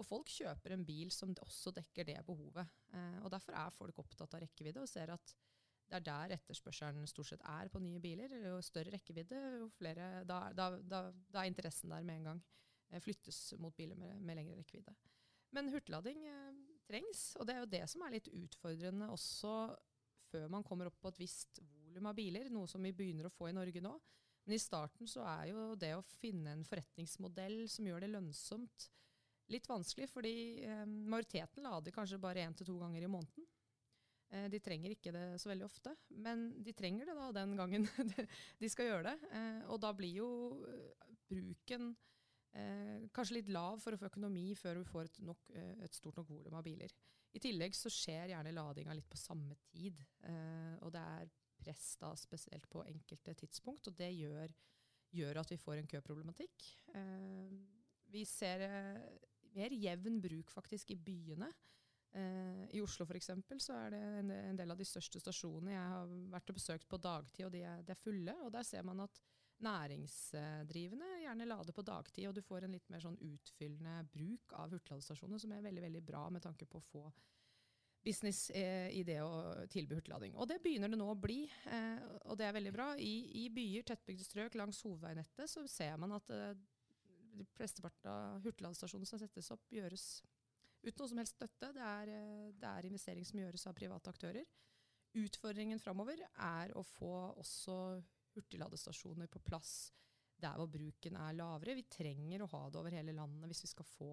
Og 0.00 0.06
folk 0.08 0.32
kjøper 0.32 0.72
en 0.72 0.86
bil 0.88 1.12
som 1.12 1.34
også 1.36 1.74
dekker 1.76 2.08
det 2.08 2.16
behovet. 2.24 2.64
Og 3.20 3.28
Derfor 3.34 3.58
er 3.60 3.76
folk 3.76 4.00
opptatt 4.00 4.38
av 4.38 4.40
rekkevidde 4.40 4.80
og 4.80 4.88
ser 4.88 5.12
at 5.12 5.34
det 5.88 5.98
er 5.98 6.04
der 6.06 6.34
etterspørselen 6.38 7.08
stort 7.10 7.32
sett 7.32 7.42
er 7.44 7.68
på 7.72 7.80
nye 7.82 8.00
biler. 8.00 8.32
Jo 8.46 8.60
større 8.64 8.94
rekkevidde, 8.94 9.40
jo 9.60 9.68
flere 9.76 10.24
Da, 10.28 10.44
da, 10.56 10.70
da, 10.78 11.02
da 11.32 11.42
er 11.42 11.50
interessen 11.50 11.92
der 11.92 12.06
med 12.06 12.20
en 12.20 12.28
gang. 12.30 12.42
Eh, 12.90 13.00
flyttes 13.00 13.54
mot 13.60 13.74
biler 13.76 13.98
med, 13.98 14.20
med 14.20 14.38
lengre 14.38 14.60
rekkevidde. 14.60 14.94
Men 15.52 15.68
hurtiglading 15.72 16.24
eh, 16.28 16.62
trengs, 16.88 17.32
og 17.36 17.48
det 17.48 17.56
er 17.56 17.64
jo 17.64 17.72
det 17.74 17.82
som 17.92 18.04
er 18.06 18.16
litt 18.16 18.30
utfordrende 18.32 19.10
også 19.12 19.52
før 20.32 20.48
man 20.52 20.64
kommer 20.64 20.88
opp 20.88 20.96
på 21.02 21.12
et 21.12 21.20
visst 21.20 21.60
volum 21.74 22.08
av 22.08 22.16
biler, 22.16 22.48
noe 22.52 22.68
som 22.70 22.82
vi 22.84 22.94
begynner 22.96 23.28
å 23.28 23.32
få 23.32 23.50
i 23.50 23.56
Norge 23.56 23.82
nå. 23.84 23.92
Men 24.46 24.56
i 24.56 24.62
starten 24.62 25.08
så 25.10 25.22
er 25.28 25.50
jo 25.52 25.66
det 25.78 25.92
å 25.94 26.04
finne 26.16 26.56
en 26.56 26.64
forretningsmodell 26.66 27.66
som 27.70 27.86
gjør 27.86 28.04
det 28.04 28.10
lønnsomt, 28.14 28.88
litt 29.52 29.68
vanskelig, 29.68 30.08
fordi 30.10 30.34
eh, 30.64 30.84
majoriteten 30.86 31.66
lader 31.66 31.94
kanskje 31.94 32.20
bare 32.22 32.46
én 32.46 32.56
til 32.56 32.68
to 32.68 32.78
ganger 32.80 33.04
i 33.04 33.10
måneden. 33.12 33.46
Eh, 34.32 34.48
de 34.52 34.60
trenger 34.64 34.94
ikke 34.94 35.12
det 35.12 35.24
så 35.40 35.50
veldig 35.50 35.66
ofte, 35.66 35.92
men 36.24 36.46
de 36.64 36.72
trenger 36.76 37.10
det 37.10 37.16
da 37.18 37.28
den 37.36 37.52
gangen 37.58 37.84
de 38.62 38.70
skal 38.72 38.88
gjøre 38.88 39.10
det. 39.10 39.30
Eh, 39.36 39.60
og 39.68 39.80
da 39.82 39.92
blir 39.96 40.22
jo 40.22 40.30
eh, 40.70 41.12
bruken 41.28 41.94
kanskje 43.16 43.38
litt 43.38 43.46
lav 43.48 43.78
for 43.80 43.96
å 43.96 43.96
få 43.96 44.10
økonomi 44.10 44.50
før 44.60 44.76
du 44.76 44.82
får 44.84 45.06
et, 45.08 45.14
nok, 45.24 45.46
et 45.56 45.94
stort 45.96 46.18
nok 46.18 46.26
volum 46.28 46.58
av 46.58 46.66
biler. 46.66 46.92
I 47.32 47.40
tillegg 47.40 47.72
så 47.72 47.88
skjer 47.88 48.34
gjerne 48.34 48.52
ladinga 48.52 48.92
litt 48.92 49.08
på 49.08 49.16
samme 49.16 49.56
tid, 49.70 50.02
og 50.84 50.92
det 50.92 51.00
er 51.14 51.30
press 51.56 51.86
da 51.96 52.10
spesielt 52.20 52.68
på 52.68 52.84
enkelte 52.84 53.32
tidspunkt, 53.40 53.88
og 53.88 53.96
det 53.96 54.10
gjør, 54.12 54.52
gjør 55.16 55.40
at 55.40 55.54
vi 55.54 55.58
får 55.64 55.80
en 55.80 55.88
køproblematikk. 55.94 56.68
Vi 58.12 58.26
ser 58.28 58.66
mer 59.56 59.72
jevn 59.72 60.20
bruk 60.20 60.52
faktisk 60.52 60.92
i 60.92 61.00
byene. 61.00 61.48
Eh, 62.12 62.64
I 62.76 62.80
Oslo 62.84 63.06
for 63.08 63.16
eksempel, 63.16 63.60
så 63.60 63.76
er 63.86 63.94
det 63.94 64.00
en, 64.20 64.56
del 64.58 64.72
av 64.74 64.80
de 64.80 64.84
største 64.84 65.20
stasjonene 65.22 65.72
jeg 65.72 65.92
har 65.94 66.10
vært 66.34 66.52
og 66.52 66.58
besøkt 66.58 66.88
på 66.90 67.00
dagtid, 67.00 67.46
og 67.46 67.52
de 67.54 67.62
er, 67.64 67.84
de 67.86 67.94
er 67.94 68.00
fulle. 68.00 68.34
Og 68.44 68.52
der 68.52 68.66
ser 68.68 68.84
man 68.84 69.00
at 69.04 69.20
næringsdrivende 69.62 71.08
gjerne 71.22 71.48
lader 71.48 71.72
på 71.76 71.84
dagtid, 71.86 72.26
og 72.28 72.34
du 72.36 72.42
får 72.44 72.66
en 72.66 72.74
litt 72.76 72.88
mer 72.92 73.04
sånn 73.04 73.16
utfyllende 73.16 74.02
bruk 74.12 74.56
av 74.58 74.74
hurtigladestasjoner, 74.74 75.40
som 75.40 75.54
er 75.54 75.64
veldig 75.64 75.86
veldig 75.86 76.02
bra 76.04 76.26
med 76.34 76.44
tanke 76.44 76.68
på 76.68 76.82
å 76.82 76.88
få 76.90 77.04
business 78.02 78.48
eh, 78.50 78.90
i 78.98 79.04
det 79.06 79.20
å 79.22 79.64
tilby 79.70 79.94
hurtiglading. 79.96 80.34
Og 80.34 80.48
det 80.50 80.58
begynner 80.60 80.90
det 80.90 80.98
nå 80.98 81.06
å 81.06 81.16
bli, 81.16 81.46
eh, 81.70 82.02
og 82.26 82.36
det 82.36 82.48
er 82.48 82.56
veldig 82.58 82.74
bra. 82.74 82.90
I, 82.98 83.14
i 83.44 83.48
byer, 83.54 83.86
tettbygde 83.88 84.26
strøk 84.26 84.58
langs 84.58 84.82
hovedveinettet 84.82 85.48
så 85.48 85.62
ser 85.70 85.94
man 86.02 86.18
at 86.18 86.28
de 87.32 87.46
flesteparten 87.56 88.10
av 88.10 88.42
hurtigladestasjonene 88.44 89.08
som 89.08 89.20
settes 89.22 89.48
opp, 89.54 89.64
gjøres 89.72 90.06
uten 90.82 90.98
noe 91.00 91.10
som 91.10 91.22
helst 91.22 91.38
støtte. 91.38 91.72
Det 91.76 91.86
er, 91.86 92.12
eh, 92.12 92.52
det 92.58 92.68
er 92.68 92.88
investering 92.88 93.26
som 93.28 93.40
gjøres 93.40 93.66
av 93.66 93.78
private 93.78 94.12
aktører. 94.12 94.46
Utfordringen 95.22 95.80
framover 95.80 96.22
er 96.24 96.72
å 96.78 96.82
få 96.86 97.12
også 97.40 97.76
hurtigladestasjoner 98.32 99.28
på 99.28 99.42
plass 99.44 99.92
der 100.42 100.56
hvor 100.58 100.70
bruken 100.72 101.18
er 101.20 101.36
lavere. 101.36 101.76
Vi 101.78 101.86
trenger 101.90 102.42
å 102.42 102.50
ha 102.54 102.62
det 102.70 102.80
over 102.80 102.96
hele 102.96 103.14
landet 103.14 103.50
hvis 103.50 103.64
vi 103.66 103.72
skal 103.74 103.86
få 103.86 104.10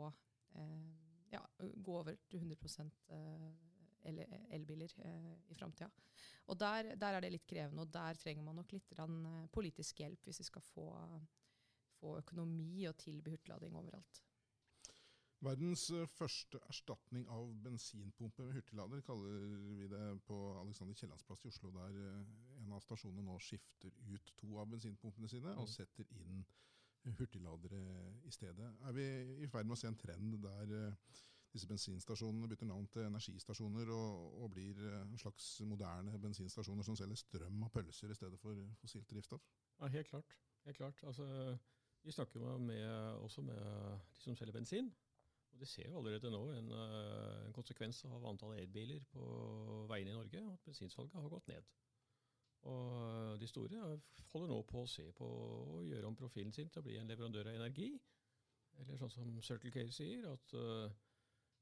eh, 0.59 0.89
ja, 1.33 1.41
gå 1.57 1.97
over 1.97 2.17
til 2.29 2.43
100 2.43 2.89
eh, 3.15 3.49
el 4.09 4.21
elbiler 4.55 4.93
eh, 5.05 5.33
i 5.51 5.55
framtida. 5.57 5.89
Der, 6.59 6.95
der, 6.95 7.13
er 7.13 7.21
det 7.21 7.33
litt 7.33 7.47
krevende, 7.47 7.83
og 7.83 7.91
der 7.93 8.17
trenger 8.17 8.45
man 8.45 8.57
nok 8.59 8.71
litt 8.73 8.93
eh, 8.97 9.45
politisk 9.53 10.01
hjelp 10.03 10.25
hvis 10.25 10.41
vi 10.41 10.47
skal 10.47 10.65
få, 10.65 10.87
få 11.99 12.17
økonomi 12.23 12.87
og 12.89 12.97
tilby 12.97 13.35
hurtiglading 13.35 13.77
overalt. 13.77 14.23
Verdens 15.39 15.85
eh, 15.95 16.07
første 16.11 16.59
erstatning 16.67 17.23
av 17.31 17.47
bensinpumpe 17.63 18.43
med 18.43 18.57
hurtiglader 18.57 19.03
kaller 19.07 19.45
vi 19.77 19.87
det 19.87 20.01
på 20.27 20.37
Alexander 20.59 20.97
Kiellands 20.99 21.23
plass 21.23 21.45
i 21.45 21.51
Oslo, 21.51 21.71
der 21.71 21.95
eh, 21.95 22.25
en 22.65 22.75
av 22.75 22.83
stasjonene 22.83 23.23
nå 23.23 23.37
skifter 23.43 23.95
ut 24.09 24.33
to 24.41 24.57
av 24.59 24.67
bensinpumpene 24.73 25.31
sine 25.31 25.55
og 25.55 25.63
mm. 25.63 25.71
setter 25.71 26.11
inn 26.19 26.43
hurtigladere 27.21 27.79
i 28.27 28.35
stedet. 28.35 28.67
Er 28.83 28.95
vi 28.97 29.07
i 29.45 29.47
ferd 29.47 29.69
med 29.69 29.77
å 29.77 29.79
se 29.79 29.87
en 29.87 29.99
trend 30.01 30.35
der 30.43 30.75
eh, 30.75 31.17
disse 31.55 31.71
bensinstasjonene 31.71 32.51
bytter 32.51 32.67
navn 32.67 32.91
til 32.91 33.07
energistasjoner 33.07 33.95
og, 33.95 34.35
og 34.43 34.51
blir 34.53 34.83
en 34.99 35.17
slags 35.17 35.53
moderne 35.65 36.19
bensinstasjoner 36.19 36.85
som 36.85 36.99
selger 36.99 37.17
strøm 37.17 37.63
og 37.63 37.71
pølser 37.73 38.11
i 38.11 38.19
stedet 38.19 38.37
for 38.43 38.59
fossilt 38.83 39.07
drivstoff? 39.09 39.47
Ja, 39.79 39.87
helt 39.95 40.11
klart. 40.11 40.35
Helt 40.67 40.77
klart. 40.77 40.99
Altså, 41.07 41.25
vi 42.03 42.11
snakker 42.11 42.43
jo 42.43 42.57
med, 42.59 42.83
også 43.23 43.41
med 43.41 43.55
de 43.55 44.19
som 44.19 44.35
selger 44.35 44.59
bensin. 44.59 44.91
Og 45.59 45.65
Det 45.65 45.67
ser 45.67 45.89
jo 45.89 45.97
allerede 45.97 46.29
nå 46.31 46.39
en, 46.55 46.71
eh, 46.71 47.45
en 47.45 47.53
konsekvens 47.53 48.05
av 48.05 48.25
antallet 48.25 48.61
elbiler 48.61 49.03
på 49.11 49.23
veiene 49.89 50.13
i 50.13 50.13
Norge, 50.13 50.43
at 50.53 50.61
bensinsalget 50.63 51.19
har 51.19 51.29
gått 51.29 51.47
ned. 51.47 51.65
Og 52.61 53.39
De 53.39 53.47
store 53.47 53.99
holder 54.31 54.47
nå 54.47 54.61
på 54.63 54.83
å 54.83 54.87
se 54.87 55.11
på 55.11 55.25
å 55.25 55.81
gjøre 55.83 56.07
om 56.07 56.15
profilen 56.15 56.53
sin 56.53 56.69
til 56.69 56.79
å 56.79 56.83
bli 56.83 56.95
en 56.95 57.11
leverandør 57.11 57.51
av 57.51 57.59
energi. 57.59 57.89
Eller 58.79 58.95
sånn 59.01 59.11
som 59.11 59.41
Circle 59.41 59.71
K 59.71 59.83
sier, 59.91 60.31
at 60.31 60.53
uh, 60.53 60.89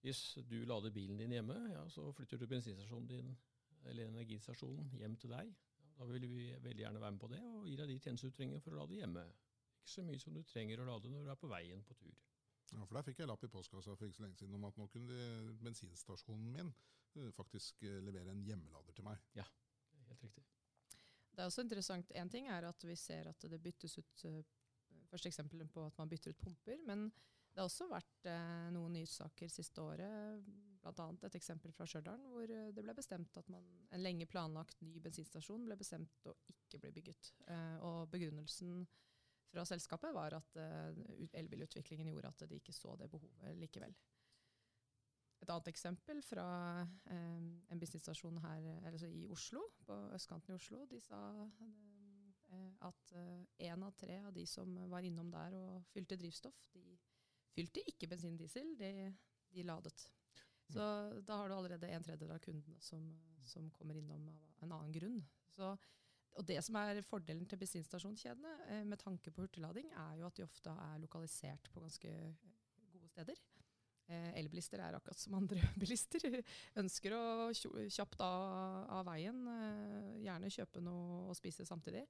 hvis 0.06 0.38
du 0.46 0.60
lader 0.66 0.94
bilen 0.94 1.18
din 1.18 1.34
hjemme, 1.34 1.58
ja, 1.72 1.82
så 1.90 2.12
flytter 2.14 2.38
du 2.38 2.46
bensinstasjonen 2.46 3.10
din 3.10 3.36
eller 3.90 4.12
energistasjonen 4.12 4.94
hjem 5.00 5.18
til 5.18 5.34
deg. 5.34 5.54
Da 5.98 6.06
vil 6.06 6.30
vi 6.30 6.54
veldig 6.54 6.86
gjerne 6.86 7.02
være 7.02 7.18
med 7.18 7.20
på 7.26 7.34
det 7.34 7.42
og 7.42 7.66
gi 7.66 7.76
deg 7.76 7.90
de 7.90 8.00
tjenester 8.00 8.30
du 8.30 8.38
trenger 8.38 8.62
for 8.62 8.76
å 8.76 8.84
lade 8.84 9.02
hjemme. 9.02 9.26
Ikke 9.82 9.96
så 9.96 10.06
mye 10.06 10.22
som 10.22 10.38
du 10.38 10.44
trenger 10.44 10.84
å 10.84 10.90
lade 10.92 11.10
når 11.10 11.26
du 11.26 11.32
er 11.34 11.42
på 11.42 11.50
veien 11.50 11.82
på 11.82 11.98
tur. 11.98 12.27
Ja, 12.74 12.84
for 12.84 12.98
Der 12.98 13.06
fikk 13.08 13.22
jeg 13.22 13.30
lapp 13.30 13.44
i 13.46 13.52
postkassa 13.52 13.96
for 13.96 14.08
ikke 14.08 14.18
så 14.18 14.26
lenge 14.26 14.40
siden 14.42 14.58
om 14.58 14.68
at 14.68 14.78
nå 14.80 14.88
kunne 14.92 15.18
bensinstasjonen 15.64 16.52
min 16.52 16.72
eh, 17.16 17.32
faktisk 17.36 17.84
eh, 17.88 18.02
levere 18.04 18.34
en 18.34 18.44
hjemmelader 18.44 18.96
til 18.98 19.08
meg. 19.08 19.22
Ja, 19.38 19.46
helt 20.10 20.26
riktig. 20.28 20.44
Det 21.32 21.44
er 21.44 21.48
også 21.48 21.64
interessant. 21.64 22.12
Én 22.18 22.32
ting 22.34 22.50
er 22.52 22.68
at 22.68 22.84
vi 22.84 22.96
ser 22.98 23.30
at 23.30 23.48
det 23.52 23.62
byttes 23.62 24.00
ut 24.00 24.28
uh, 24.28 24.42
Første 25.08 25.30
eksempel 25.30 25.62
på 25.72 25.86
at 25.88 25.96
man 26.02 26.10
bytter 26.12 26.34
ut 26.34 26.40
pumper. 26.42 26.82
Men 26.84 27.06
det 27.08 27.62
har 27.62 27.70
også 27.70 27.86
vært 27.88 28.28
noen 28.76 28.92
nyhetssaker 28.92 29.48
siste 29.48 29.80
året, 29.80 30.50
bl.a. 30.84 31.06
et 31.24 31.38
eksempel 31.40 31.72
fra 31.72 31.88
Stjørdal, 31.88 32.26
hvor 32.28 32.44
det 32.44 32.84
ble 32.84 32.96
bestemt 32.98 33.40
at 33.40 33.48
man, 33.50 33.64
en 33.88 34.04
lenge 34.04 34.28
planlagt 34.28 34.82
ny 34.84 35.00
bensinstasjon 35.00 35.64
ble 35.64 35.78
bestemt 35.80 36.28
å 36.28 36.36
ikke 36.52 36.82
bli 36.84 36.92
bygget. 37.00 37.32
Og 37.88 38.12
begrunnelsen 38.12 38.84
fra 39.52 39.66
selskapet, 39.66 40.14
var 40.16 40.36
at 40.38 40.60
uh, 40.60 41.02
elbilutviklingen 41.40 42.12
gjorde 42.12 42.32
at 42.34 42.46
de 42.50 42.60
ikke 42.60 42.76
så 42.76 42.96
det 43.00 43.10
behovet 43.12 43.58
likevel. 43.62 43.96
Et 45.38 45.50
annet 45.54 45.70
eksempel 45.70 46.22
fra 46.26 46.48
um, 46.84 47.50
en 47.70 47.80
bensinstasjon 47.80 48.40
altså 48.42 49.08
i 49.08 49.28
Oslo, 49.30 49.62
på 49.86 49.98
østkanten 50.18 50.54
i 50.54 50.58
Oslo. 50.58 50.86
De 50.90 51.00
sa 51.04 51.20
uh, 51.46 52.72
at 52.88 53.14
én 53.60 53.84
av 53.84 53.92
tre 54.00 54.22
av 54.24 54.32
de 54.34 54.46
som 54.48 54.72
var 54.90 55.04
innom 55.04 55.30
der 55.32 55.56
og 55.60 55.84
fylte 55.92 56.16
drivstoff, 56.16 56.70
de 56.72 56.98
fylte 57.52 57.84
ikke 57.92 58.08
bensindiesel, 58.08 58.72
de, 58.80 59.12
de 59.52 59.66
ladet. 59.68 59.98
Så 60.68 60.84
da 61.24 61.40
har 61.40 61.50
du 61.50 61.56
allerede 61.56 61.90
en 61.92 62.04
tredjedel 62.04 62.34
av 62.36 62.42
kundene 62.44 62.80
som, 62.84 63.04
som 63.48 63.70
kommer 63.76 63.98
innom 64.00 64.28
av 64.32 64.66
en 64.66 64.74
annen 64.76 64.96
grunn. 64.96 65.22
Så 65.48 65.72
og 66.38 66.46
Det 66.46 66.60
som 66.64 66.78
er 66.80 67.02
fordelen 67.06 67.48
til 67.50 67.60
bensinstasjonskjedene 67.62 68.54
eh, 68.70 68.84
med 68.86 69.00
tanke 69.02 69.34
på 69.34 69.46
hurtiglading, 69.46 69.90
er 69.90 70.20
jo 70.20 70.28
at 70.30 70.38
de 70.38 70.46
ofte 70.46 70.70
er 70.70 71.02
lokalisert 71.02 71.70
på 71.74 71.82
ganske 71.82 72.14
gode 72.94 73.10
steder. 73.10 73.42
Eh, 74.08 74.30
elbilister 74.40 74.80
er 74.80 74.96
akkurat 74.96 75.20
som 75.20 75.36
andre 75.40 75.60
bilister. 75.82 76.24
Ønsker 76.80 77.18
å 77.18 77.50
kjapt 77.54 78.22
av, 78.24 78.88
av 79.00 79.10
veien, 79.10 79.44
eh, 79.52 80.14
gjerne 80.28 80.54
kjøpe 80.54 80.84
noe 80.86 81.28
og 81.32 81.38
spise 81.40 81.66
samtidig. 81.68 82.06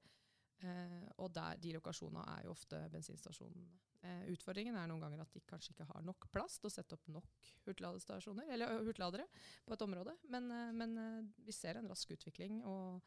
Eh, 0.58 1.04
og 1.22 1.30
der, 1.34 1.58
de 1.62 1.76
lokasjonene 1.76 2.24
er 2.34 2.46
jo 2.46 2.54
ofte 2.54 2.80
bensinstasjonene. 2.92 3.68
Eh, 4.06 4.24
utfordringen 4.34 4.76
er 4.78 4.88
noen 4.90 5.02
ganger 5.02 5.22
at 5.24 5.34
de 5.34 5.42
kanskje 5.46 5.72
ikke 5.74 5.86
har 5.88 6.04
nok 6.06 6.28
plass 6.34 6.58
til 6.58 6.68
å 6.68 6.72
sette 6.74 6.94
opp 6.94 7.06
nok 7.10 7.48
hurtigladestasjoner, 7.66 8.50
eller 8.54 8.76
hurtigladere 8.82 9.26
på 9.66 9.74
et 9.74 9.84
område. 9.86 10.14
Men, 10.30 10.50
eh, 10.52 10.72
men 10.74 11.32
vi 11.46 11.54
ser 11.54 11.78
en 11.78 11.88
rask 11.90 12.10
utvikling. 12.14 12.60
og 12.66 13.00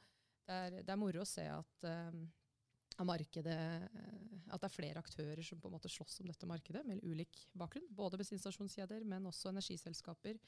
det 0.48 0.58
er, 0.58 0.78
det 0.82 0.94
er 0.94 1.00
moro 1.00 1.24
å 1.24 1.28
se 1.28 1.46
at 1.50 1.86
uh, 1.88 3.04
markedet, 3.08 3.60
uh, 3.86 4.40
at 4.52 4.64
det 4.64 4.70
er 4.70 4.74
flere 4.74 5.04
aktører 5.04 5.44
som 5.46 5.62
på 5.62 5.70
en 5.70 5.78
måte 5.78 5.92
slåss 5.92 6.22
om 6.24 6.32
dette 6.32 6.50
markedet, 6.50 6.84
med 6.88 7.04
ulik 7.06 7.46
bakgrunn. 7.58 7.90
Både 7.96 8.20
bensinstasjonskjeder, 8.22 9.06
men 9.08 9.30
også 9.30 9.54
energiselskaper 9.54 10.42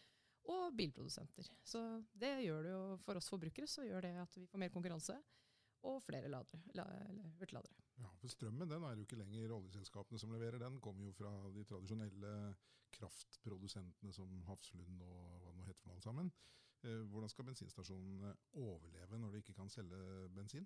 og 0.52 0.74
bilprodusenter. 0.76 1.48
Så 1.64 1.80
det 2.20 2.36
gjør 2.44 2.66
det 2.66 2.74
jo 2.74 2.84
for 3.06 3.20
oss 3.20 3.32
forbrukere 3.32 3.70
så 3.70 3.86
gjør 3.88 4.04
det 4.08 4.18
at 4.26 4.36
vi 4.38 4.48
får 4.50 4.60
mer 4.60 4.74
konkurranse 4.74 5.16
og 5.88 6.00
flere 6.04 6.30
ladere, 6.32 6.62
la, 6.78 6.86
hurtigladere. 7.40 7.76
Ja, 8.00 8.10
for 8.20 8.32
Strømmen 8.32 8.70
den 8.72 8.84
er 8.88 8.96
jo 8.96 9.06
ikke 9.06 9.20
lenger 9.20 9.56
oljeselskapene 9.58 10.20
som 10.20 10.32
leverer, 10.36 10.62
den 10.62 10.80
kommer 10.84 11.08
jo 11.08 11.16
fra 11.16 11.32
de 11.54 11.66
tradisjonelle 11.68 12.34
kraftprodusentene 12.94 14.14
som 14.16 14.32
Hafslund 14.48 15.02
og 15.04 15.40
hva 15.42 15.52
det 15.52 15.58
nå 15.60 15.68
heter 15.68 15.82
for 15.84 15.96
alle 15.96 16.06
sammen. 16.06 16.32
Eh, 16.84 17.04
hvordan 17.08 17.32
skal 17.32 17.48
bensinstasjonene 17.48 18.34
overleve 18.60 19.20
når 19.20 19.32
de 19.36 19.44
ikke 19.44 19.56
kan 19.56 19.70
selge 19.72 20.00
bensin? 20.36 20.66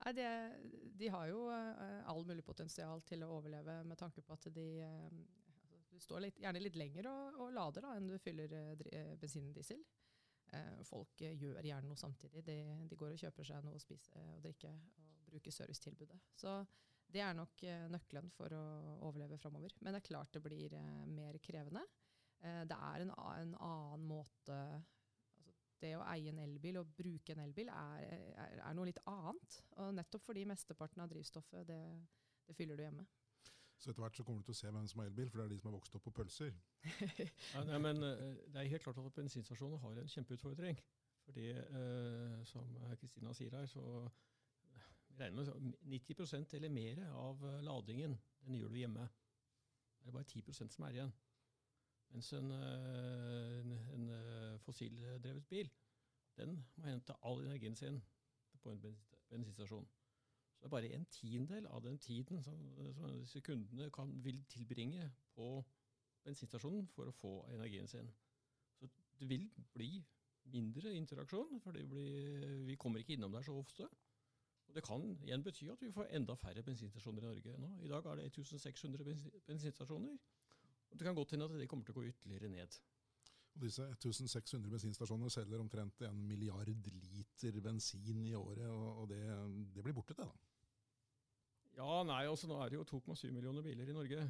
Nei, 0.00 0.12
de, 0.16 0.26
de, 0.96 1.10
har 1.12 1.28
jo 1.28 1.44
uh, 1.52 2.00
all 2.08 2.24
mulig 2.26 2.42
potensial 2.42 3.02
til 3.04 3.22
å 3.22 3.34
overleve 3.36 3.82
med 3.84 4.00
tanke 4.00 4.22
på 4.24 4.32
at 4.32 4.48
de 4.56 4.64
altså, 4.80 5.80
Du 5.92 5.98
står 6.00 6.24
litt, 6.24 6.40
gjerne 6.40 6.62
litt 6.62 6.78
lenger 6.80 7.10
og, 7.10 7.36
og 7.44 7.52
lader 7.52 7.84
da, 7.84 7.92
enn 7.98 8.08
du 8.08 8.16
fyller 8.18 8.54
bensin 9.20 9.50
og 9.50 9.54
diesel. 9.58 9.82
folk 10.88 11.20
gjør 11.20 11.62
gjerne 11.62 11.86
noe 11.86 12.00
samtidig. 12.00 12.42
De, 12.46 12.56
de, 12.88 12.96
går 12.96 13.12
og 13.12 13.20
kjøper 13.20 13.46
seg 13.46 13.64
noe 13.64 13.76
å 13.76 13.82
spise 13.82 14.16
og 14.18 14.40
drikke 14.42 14.72
og 14.72 15.28
bruker 15.30 15.54
servicetilbudet. 15.54 16.16
Så 16.34 16.56
det 17.12 17.20
er 17.20 17.36
nok 17.36 17.62
nøkkelen 17.92 18.32
for 18.32 18.54
å 18.56 18.64
overleve 19.06 19.38
framover. 19.38 19.76
Men 19.80 19.92
det 19.92 20.00
er 20.00 20.08
klart 20.08 20.32
det 20.32 20.42
blir 20.42 20.74
mer 21.12 21.38
krevende. 21.44 21.84
Eh, 22.40 22.62
det 22.68 22.76
er 22.76 23.04
en, 23.04 23.12
en 23.12 23.54
annen 23.60 24.04
måte 24.08 24.58
altså 25.36 25.52
Det 25.80 25.94
å 25.96 26.04
eie 26.12 26.32
en 26.32 26.40
elbil 26.40 26.78
og 26.80 26.92
bruke 26.96 27.34
en 27.34 27.42
elbil 27.44 27.68
er, 27.72 28.04
er, 28.32 28.58
er, 28.60 28.74
noe 28.76 28.88
litt 28.88 29.00
annet. 29.08 29.60
Og 29.80 29.94
nettopp 29.96 30.24
fordi 30.28 30.44
mesteparten 30.48 31.04
av 31.04 31.10
drivstoffet, 31.12 31.66
det, 31.68 31.80
det 32.48 32.56
fyller 32.56 32.76
du 32.76 32.84
hjemme. 32.84 33.06
Så 33.80 33.90
etter 33.90 34.04
hvert 34.04 34.16
så 34.16 34.24
kommer 34.24 34.42
du 34.42 34.50
til 34.50 34.56
å 34.56 34.60
se 34.60 34.72
hvem 34.72 34.88
som 34.90 35.00
har 35.00 35.08
elbil, 35.08 35.30
for 35.32 35.40
det 35.40 35.46
er 35.46 35.52
de 35.54 35.60
som 35.60 35.70
har 35.70 35.78
vokst 35.78 35.94
opp 35.96 36.04
på 36.04 36.12
pølser. 36.18 36.50
ja, 37.54 37.62
nei, 37.64 37.78
men 37.80 38.02
eh, 38.04 38.26
Det 38.44 38.60
er 38.60 38.72
helt 38.74 38.84
klart 38.84 39.00
at 39.00 39.16
bensinstasjoner 39.16 39.80
har 39.84 40.02
en 40.02 40.12
kjempeutfordring. 40.16 40.82
Fordi, 41.24 41.46
eh, 41.54 42.36
som 42.48 42.68
Kristina 43.00 43.32
sier 43.36 43.56
her, 43.56 43.68
så 43.70 43.84
vi 45.08 45.16
regner 45.20 45.48
med 45.64 45.80
90% 45.92 46.54
eller 46.56 46.72
mer 46.72 47.00
av 47.12 47.42
ladingen 47.64 48.16
den 48.44 48.60
gjør 48.60 48.72
du 48.72 48.78
hjemme. 48.80 49.08
Det 50.00 50.08
er 50.08 50.16
bare 50.16 50.28
10 50.28 50.72
som 50.72 50.84
er 50.88 50.96
igjen. 50.96 51.12
Mens 52.10 52.32
en, 52.32 52.50
eh, 52.50 53.60
en, 53.60 53.72
en 53.94 54.08
eh, 54.10 54.58
fossildrevet 54.64 55.46
bil, 55.48 55.70
den 56.36 56.56
må 56.76 56.88
hente 56.88 57.14
all 57.22 57.42
energien 57.44 57.76
sin 57.76 58.00
på 58.60 58.72
en 58.72 58.80
bensinstasjon. 59.30 59.86
Så 60.52 60.60
det 60.60 60.68
er 60.68 60.74
bare 60.74 60.94
en 60.94 61.06
tiendedel 61.08 61.66
av 61.66 61.82
den 61.82 61.98
tiden 61.98 62.42
som, 62.42 62.58
som 62.96 63.14
disse 63.20 63.40
kundene 63.40 63.90
kan, 63.94 64.10
vil 64.24 64.42
tilbringe 64.52 65.06
på 65.34 65.52
bensinstasjonen 66.24 66.88
for 66.92 67.08
å 67.08 67.16
få 67.16 67.32
energien 67.54 67.88
sin. 67.88 68.10
det 69.20 69.28
vil 69.28 69.50
bli 69.72 70.04
mindre 70.44 70.94
interaksjon, 70.96 71.60
for 71.60 71.76
vi 72.66 72.76
kommer 72.76 72.98
ikke 73.00 73.12
innom 73.12 73.32
der 73.32 73.42
så 73.42 73.54
ofte. 73.56 73.88
Og 74.68 74.74
Det 74.74 74.84
kan 74.84 75.02
igjen 75.24 75.42
bety 75.42 75.68
at 75.70 75.82
vi 75.82 75.92
får 75.92 76.12
enda 76.16 76.34
færre 76.34 76.62
bensinstasjoner 76.62 77.22
i 77.22 77.26
Norge 77.26 77.56
nå. 77.58 77.70
I 77.84 77.88
dag 77.88 78.06
er 78.06 78.20
det 78.20 78.24
1600 78.30 79.04
bensinstasjoner. 79.46 80.16
Det 80.90 81.06
kan 81.06 81.16
godt 81.16 81.34
hende 81.34 81.46
at 81.48 81.56
det 81.58 81.68
kommer 81.70 81.86
til 81.86 81.94
å 81.94 82.00
gå 82.00 82.08
ytterligere 82.10 82.50
ned. 82.52 82.78
Og 83.54 83.64
disse 83.64 83.86
1600 83.86 84.70
bensinstasjonene 84.70 85.30
selger 85.32 85.62
omtrent 85.62 86.04
en 86.06 86.20
milliard 86.26 86.70
liter 86.70 87.58
bensin 87.64 88.22
i 88.26 88.34
året, 88.38 88.68
og 88.70 89.08
det, 89.10 89.22
det 89.74 89.84
blir 89.84 89.96
borte, 89.96 90.14
det 90.14 90.26
da? 90.26 90.36
Ja, 91.80 92.02
nei, 92.06 92.24
altså 92.28 92.48
Nå 92.50 92.58
er 92.60 92.70
det 92.70 92.80
jo 92.80 92.86
2,7 92.98 93.30
millioner 93.32 93.64
biler 93.64 93.90
i 93.90 93.96
Norge. 93.96 94.24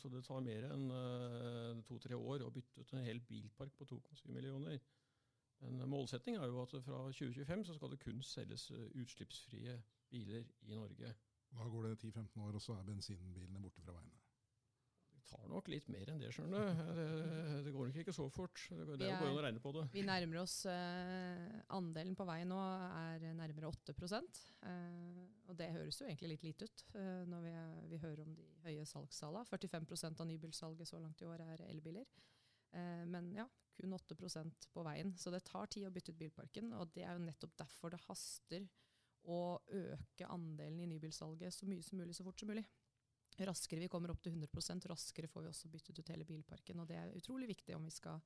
Så 0.00 0.08
det 0.08 0.22
tar 0.24 0.40
mer 0.40 0.70
enn 0.72 0.86
uh, 0.88 1.82
to-tre 1.84 2.16
år 2.16 2.46
å 2.46 2.52
bytte 2.52 2.80
ut 2.80 2.92
en 2.96 3.04
hel 3.04 3.20
bilpark 3.28 3.74
på 3.76 3.84
2,7 3.90 4.30
millioner. 4.32 4.78
Men 5.60 5.84
målsettingen 5.88 6.40
er 6.40 6.52
jo 6.52 6.62
at 6.62 6.72
fra 6.84 7.02
2025 7.10 7.64
så 7.68 7.76
skal 7.76 7.92
det 7.92 8.00
kun 8.02 8.22
selges 8.24 8.70
eh, 8.76 8.90
utslippsfrie 9.00 9.76
biler 10.12 10.44
i 10.68 10.76
Norge. 10.76 11.12
Da 11.56 11.68
går 11.72 11.88
det 11.88 11.98
10-15 12.04 12.42
år, 12.44 12.58
og 12.58 12.62
så 12.62 12.76
er 12.76 12.88
bensinbilene 12.88 13.62
borte 13.64 13.84
fra 13.84 13.96
veiene? 13.96 14.25
Tar 15.26 15.46
nok 15.50 15.68
litt 15.70 15.88
mer 15.92 16.10
enn 16.12 16.20
det, 16.22 16.30
skjønner 16.34 16.62
du. 16.62 16.82
Det, 16.96 17.06
det, 17.66 17.72
går 17.74 17.90
nok 17.90 17.98
ikke 18.02 18.14
så 18.14 18.26
fort. 18.32 18.62
Det, 18.70 18.98
det 19.00 19.10
går 19.10 19.30
an 19.30 19.40
å 19.40 19.44
regne 19.44 19.62
på 19.62 19.72
det. 19.76 19.84
Vi 19.94 20.04
nærmer 20.06 20.40
oss 20.42 20.56
uh, 20.70 21.74
Andelen 21.76 22.16
på 22.18 22.26
vei 22.28 22.38
nå 22.48 22.60
er 22.60 23.26
nærmere 23.36 23.70
8 23.70 23.94
uh, 23.96 24.16
eh, 24.70 25.20
Og 25.50 25.58
det 25.58 25.72
høres 25.74 26.00
jo 26.00 26.08
egentlig 26.08 26.32
litt 26.34 26.46
lite 26.46 26.70
ut 26.70 26.86
uh, 26.94 27.24
når 27.30 27.46
vi, 27.46 27.54
vi, 27.92 28.00
hører 28.06 28.24
om 28.24 28.32
de 28.38 28.48
høye 28.66 28.88
salgstallene. 28.88 29.50
45% 29.50 30.24
av 30.24 30.30
nybilsalget 30.30 30.90
så 30.90 31.02
langt 31.02 31.22
i 31.22 31.28
år 31.28 31.44
er 31.50 31.66
elbiler. 31.68 32.08
Uh, 32.72 33.04
men 33.10 33.32
ja, 33.36 33.46
kun 33.76 33.94
8% 33.98 34.70
på 34.72 34.86
veien. 34.86 35.14
Så 35.18 35.34
det 35.34 35.44
tar 35.48 35.70
tid 35.72 35.88
å 35.88 35.94
bytte 35.94 36.14
ut 36.14 36.20
bilparken. 36.22 36.72
Og 36.80 36.90
det 36.94 37.06
er 37.06 37.16
jo 37.16 37.26
nettopp 37.26 37.58
derfor 37.60 37.94
det 37.94 38.04
haster 38.06 38.66
å 39.26 39.58
øke 39.74 40.28
andelen 40.30 40.84
i 40.84 40.90
nybilsalget 40.92 41.54
så 41.54 41.66
mye 41.66 41.82
som 41.82 41.98
mulig 41.98 42.14
så 42.14 42.24
fort 42.26 42.38
som 42.38 42.50
mulig 42.50 42.62
raskere 43.44 43.82
vi 43.84 43.90
kommer 43.92 44.12
opp 44.12 44.22
til 44.24 44.32
100% 44.32 44.88
raskere 44.88 45.28
får 45.28 45.44
vi 45.44 45.52
også 45.52 45.68
byttet 45.72 46.00
ut 46.00 46.12
hele 46.14 46.24
bilparken. 46.24 46.80
Og 46.80 46.88
det 46.88 46.96
er 46.96 47.16
utrolig 47.18 47.50
viktig 47.50 47.76
om 47.76 47.84
vi 47.84 47.92
skal 47.92 48.22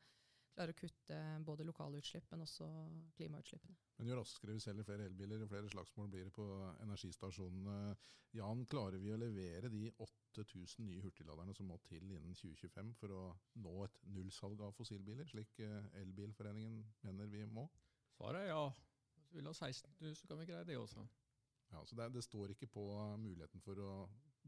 klare 0.55 0.75
å 0.75 0.79
kutte 0.79 1.18
både 1.46 1.66
lokale 1.66 2.01
utslipp, 2.01 2.27
men 2.31 2.44
også 2.44 2.68
klimautslippene. 3.16 3.77
Men 3.99 4.11
jo 4.11 4.18
raskere 4.18 4.57
vi 4.57 4.62
selger 4.62 4.87
flere 4.87 5.07
elbiler, 5.09 5.42
jo 5.42 5.51
flere 5.51 5.70
slagsmål 5.73 6.11
blir 6.12 6.27
det 6.29 6.35
på 6.37 6.46
energistasjonene. 6.85 7.94
Jan, 8.38 8.62
klarer 8.70 9.03
vi 9.03 9.11
å 9.11 9.18
levere 9.18 9.70
de 9.73 9.88
8000 9.99 10.85
nye 10.87 11.03
hurtigladerne 11.03 11.55
som 11.57 11.66
må 11.66 11.81
til 11.88 12.05
innen 12.14 12.37
2025 12.38 12.92
for 13.01 13.14
å 13.16 13.23
nå 13.59 13.73
et 13.88 13.96
nullsalg 14.14 14.62
av 14.62 14.77
fossilbiler, 14.77 15.27
slik 15.27 15.59
eh, 15.66 15.88
Elbilforeningen 15.99 16.77
mener 17.09 17.31
vi 17.33 17.42
må? 17.51 17.66
Svaret 18.14 18.44
er 18.44 18.53
ja. 18.53 18.68
Hvis 19.16 19.33
vi 19.33 19.40
vil 19.40 19.51
ha 19.51 19.57
16 19.57 19.96
000, 19.99 20.14
så 20.20 20.31
kan 20.31 20.38
vi 20.38 20.46
greie 20.53 20.68
det 20.68 20.79
også. 20.79 21.03
Ja, 21.73 21.83
så 21.87 21.99
det, 21.99 22.12
det 22.14 22.23
står 22.27 22.55
ikke 22.55 22.70
på 22.70 22.87
muligheten 23.18 23.62
for 23.66 23.83
å 23.83 23.90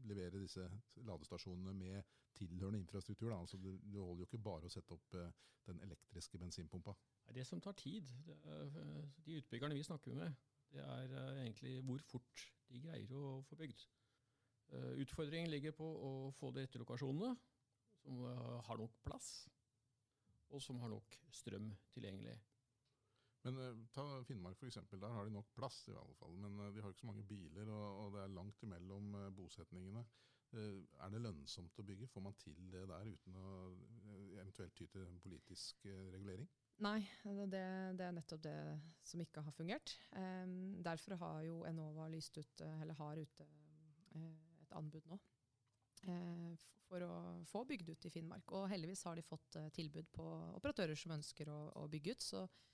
levere 0.09 0.41
disse 0.41 0.65
ladestasjonene 1.07 1.73
med 1.77 2.13
tilhørende 2.37 2.79
infrastruktur. 2.79 3.29
Da. 3.29 3.39
Altså, 3.39 3.57
det, 3.57 3.79
det, 3.83 3.99
holder 4.01 4.23
jo 4.23 4.29
ikke 4.29 4.43
bare 4.43 4.69
å 4.69 4.73
sette 4.73 4.95
opp 4.95 5.17
uh, 5.17 5.29
den 5.67 5.81
elektriske 5.85 6.39
bensinpumpa. 6.41 6.95
Det 7.33 7.45
som 7.47 7.61
tar 7.63 7.75
tid, 7.79 8.09
er, 8.27 8.77
eh, 8.81 9.03
de 9.25 9.37
utbyggerne 9.39 9.77
vi 9.77 9.85
snakker 9.87 10.17
med, 10.17 10.33
det 10.73 10.83
er 10.83 11.13
uh, 11.13 11.41
egentlig 11.43 11.77
hvor 11.87 12.03
fort 12.03 12.47
de 12.69 12.81
greier 12.83 13.13
å 13.15 13.41
få 13.47 13.57
bygd. 13.59 13.85
Uh, 14.73 14.93
utfordringen 15.03 15.51
ligger 15.51 15.75
på 15.77 15.87
å 15.87 16.13
få 16.35 16.51
de 16.51 16.65
rette 16.65 16.81
lokasjonene, 16.81 17.35
som 18.03 18.19
har 18.67 18.79
nok 18.81 18.97
plass, 19.05 19.45
og 20.51 20.59
som 20.61 20.81
har 20.83 20.91
nok 20.91 21.15
strøm 21.31 21.69
tilgjengelig. 21.93 22.35
Men 23.43 23.59
uh, 23.59 23.71
ta 23.91 24.03
Finnmark 24.23 24.59
f.eks. 24.59 24.79
Der 24.91 25.15
har 25.15 25.25
de 25.27 25.33
nok 25.35 25.49
plass, 25.55 25.83
i 25.89 25.95
alle 25.99 26.15
fall. 26.19 26.35
Men 26.39 26.59
uh, 26.61 26.69
de 26.73 26.81
har 26.81 26.93
ikke 26.93 27.03
så 27.03 27.09
mange 27.09 27.25
biler, 27.27 27.69
og, 27.69 28.05
og 28.05 28.15
det 28.15 28.23
er 28.23 28.35
langt 28.37 28.63
imellom 28.63 29.15
uh, 29.19 29.31
bosetningene. 29.35 30.05
er 30.53 31.09
det 31.09 31.19
lønnsomt 31.21 31.79
å 31.81 31.83
bygge? 31.83 32.07
Får 32.07 32.21
man 32.21 32.35
til 32.37 32.59
det 32.69 32.83
der 32.85 33.07
uten 33.09 33.37
å 33.41 33.47
eventuelt 34.37 34.75
ty 34.77 34.85
til 34.85 35.07
politisk 35.23 35.87
regulering? 36.13 36.45
Nei, 36.85 36.99
det, 37.23 37.63
det, 37.97 38.05
er 38.05 38.13
nettopp 38.13 38.43
det 38.43 38.57
som 39.01 39.21
ikke 39.23 39.41
har 39.41 39.55
fungert. 39.55 39.95
Derfor 40.85 41.15
har 41.23 41.39
jo 41.47 41.63
Enova 41.65 42.05
lyst 42.13 42.37
ut, 42.37 42.61
eller 42.67 42.93
har 42.99 43.17
ute 43.17 43.47
et 44.61 44.77
anbud 44.77 45.09
nå. 45.09 45.17
For 46.85 47.07
å 47.07 47.11
få 47.49 47.63
bygd 47.71 47.89
ut 47.89 48.05
i 48.05 48.13
Finnmark. 48.13 48.53
Og 48.53 48.69
heldigvis 48.69 49.05
har 49.09 49.17
de 49.17 49.25
fått 49.25 49.57
tilbud 49.73 50.13
på 50.13 50.27
operatører 50.59 51.01
som 51.01 51.17
ønsker 51.17 51.49
å, 51.49 51.59
å 51.81 51.89
bygge 51.89 52.13
ut. 52.13 52.29
så 52.29 52.45
Eh, 52.45 52.72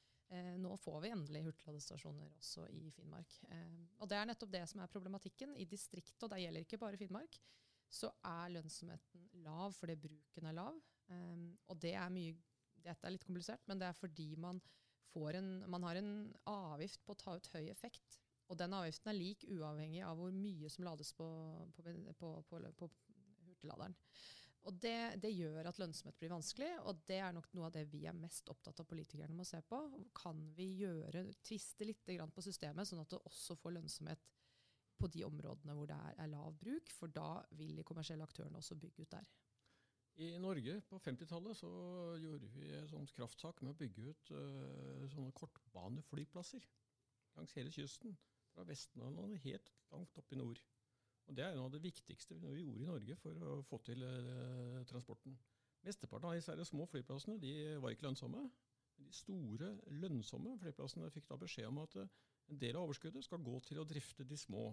nå 0.62 0.76
får 0.78 1.00
vi 1.02 1.10
endelig 1.13 1.42
hurtigladestasjoner 1.48 2.28
også 2.38 2.68
i 2.70 2.89
Finnmark. 2.94 3.34
Eh, 3.50 3.80
og 3.98 4.10
det 4.12 4.18
er 4.20 4.28
nettopp 4.30 4.52
det 4.54 4.65
som 4.70 4.84
er 4.84 4.92
problematikken. 4.92 5.56
I 5.58 5.65
distriktet, 5.70 6.22
og 6.24 6.30
det 6.34 6.44
gjelder 6.44 6.65
ikke 6.65 6.82
bare 6.82 7.00
Finnmark, 7.02 7.39
så 7.89 8.12
er 8.26 8.52
lønnsomheten 8.54 9.26
lav 9.46 9.74
fordi 9.74 9.98
bruken 10.04 10.50
er 10.50 10.58
lav. 10.58 10.78
Eh, 11.10 11.48
og 11.68 11.82
det 11.82 11.96
er 11.98 12.13
mye 12.13 12.38
Dette 12.80 13.04
er 13.04 13.12
litt 13.12 13.26
komplisert, 13.28 13.65
men 13.68 13.76
det 13.76 13.89
er 13.89 13.96
fordi 13.98 14.38
man, 14.39 14.62
en, 15.36 15.48
man 15.68 15.84
har 15.84 15.98
en 16.00 16.12
avgift 16.48 17.02
på 17.04 17.12
å 17.12 17.18
ta 17.20 17.34
ut 17.36 17.50
høy 17.52 17.65
effekt. 17.68 18.15
Og 18.48 18.56
den 18.58 18.72
avgiften 18.74 19.12
er 19.12 19.18
lik 19.18 19.44
uavhengig 19.52 20.00
av 20.08 20.15
hvor 20.15 20.32
mye 20.32 20.72
som 20.72 20.86
lades 20.88 21.12
på, 21.18 21.28
på, 21.76 22.30
på, 22.48 22.62
på 22.80 22.89
hurtigladeren. 23.50 23.98
Og 24.67 24.76
det, 24.84 25.22
det, 25.24 25.32
gjør 25.32 25.69
at 25.69 25.80
lønnsomhet 25.80 26.17
blir 26.19 26.34
vanskelig, 26.34 26.69
og 26.84 27.00
det 27.08 27.22
er 27.24 27.32
nok 27.34 27.48
noe 27.56 27.69
av 27.69 27.76
det 27.78 27.86
vi 27.89 28.04
er 28.10 28.17
mest 28.17 28.50
opptatt 28.52 28.82
av 28.82 28.88
politikerne 28.89 29.36
må 29.36 29.45
se 29.48 29.62
på. 29.65 29.80
Kan 30.17 30.41
vi 30.58 30.67
gjøre, 30.82 31.24
tviste 31.48 31.88
litt 31.88 32.04
på 32.04 32.43
systemet, 32.43 32.89
sånn 32.89 33.02
at 33.02 33.13
det 33.13 33.22
også 33.30 33.56
får 33.62 33.78
lønnsomhet 33.78 34.28
på 35.00 35.08
de 35.08 35.24
områdene 35.24 35.76
hvor 35.78 35.88
det 35.88 35.95
er, 35.95 36.17
er 36.19 36.32
lav 36.34 36.58
bruk, 36.60 36.91
for 36.91 37.12
da 37.15 37.39
vil 37.56 37.78
de 37.80 37.86
kommersielle 37.88 38.26
aktørene 38.28 38.60
også 38.60 38.76
bygge 38.76 39.06
ut 39.06 39.13
der. 39.15 39.30
I 40.19 40.34
Norge 40.43 40.82
på 40.89 40.98
50-tallet 41.00 41.56
så 41.56 41.69
gjorde 42.19 42.50
vi 42.52 42.67
et 42.76 42.89
sånt 42.91 43.13
krafttak 43.15 43.62
med 43.63 43.72
å 43.72 43.78
bygge 43.80 44.10
ut 44.10 44.32
uh, 44.36 45.06
sånne 45.13 45.32
kortbaneflyplasser 45.39 46.65
langs 47.38 47.56
hele 47.56 47.72
kysten. 47.72 48.17
Fra 48.52 48.65
Vestlandet 48.67 49.39
helt 49.45 49.72
langt 49.93 50.17
opp 50.19 50.34
i 50.36 50.39
nord. 50.39 50.60
Og 51.30 51.36
Det 51.38 51.46
er 51.46 51.54
noe 51.54 51.68
av 51.70 51.76
det 51.76 51.84
viktigste 51.84 52.36
vi 52.42 52.63
gjorde 52.63 52.82
i 52.82 52.88
Norge 52.88 53.15
for 53.22 53.44
å 53.46 53.60
få 53.70 53.78
til 53.86 54.02
eh, 54.02 54.80
transporten. 54.89 55.36
Mesteparten 55.86 56.32
av 56.32 56.36
disse 56.36 56.65
små 56.68 56.88
flyplassene 56.89 57.38
de 57.39 57.52
var 57.80 57.94
ikke 57.94 58.08
lønnsomme. 58.08 58.48
De 59.00 59.12
store, 59.13 59.76
lønnsomme 60.02 60.56
flyplassene 60.60 61.12
fikk 61.13 61.28
da 61.30 61.38
beskjed 61.39 61.70
om 61.70 61.84
at 61.84 62.00
eh, 62.02 62.10
en 62.50 62.62
del 62.63 62.80
av 62.80 62.88
overskuddet 62.88 63.28
skal 63.28 63.44
gå 63.46 63.60
til 63.68 63.78
å 63.78 63.86
drifte 63.86 64.26
de 64.26 64.38
små. 64.42 64.72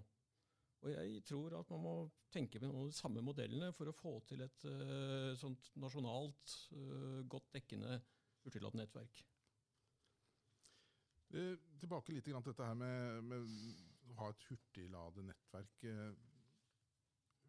Og 0.81 0.89
Jeg 0.95 1.21
tror 1.29 1.59
at 1.59 1.69
man 1.75 1.83
må 1.85 1.95
tenke 2.33 2.61
med 2.61 2.71
noen 2.71 2.87
av 2.87 2.89
de 2.89 2.97
samme 2.97 3.25
modellene 3.25 3.69
for 3.77 3.91
å 3.91 3.97
få 3.97 4.15
til 4.29 4.43
et 4.45 4.67
uh, 4.69 5.33
sånt 5.41 5.71
nasjonalt, 5.81 6.53
godt 7.33 7.49
dekkende 7.57 7.97
hurtigladenettverk. 8.45 9.23
Tilbake 11.81 12.15
litt 12.15 12.29
til 12.29 12.37
dette 12.37 12.69
her 12.69 12.77
med, 12.79 13.25
med 13.33 13.57
å 14.13 14.19
ha 14.21 14.31
et 14.31 14.47
hurtigladenettverk. 14.51 15.89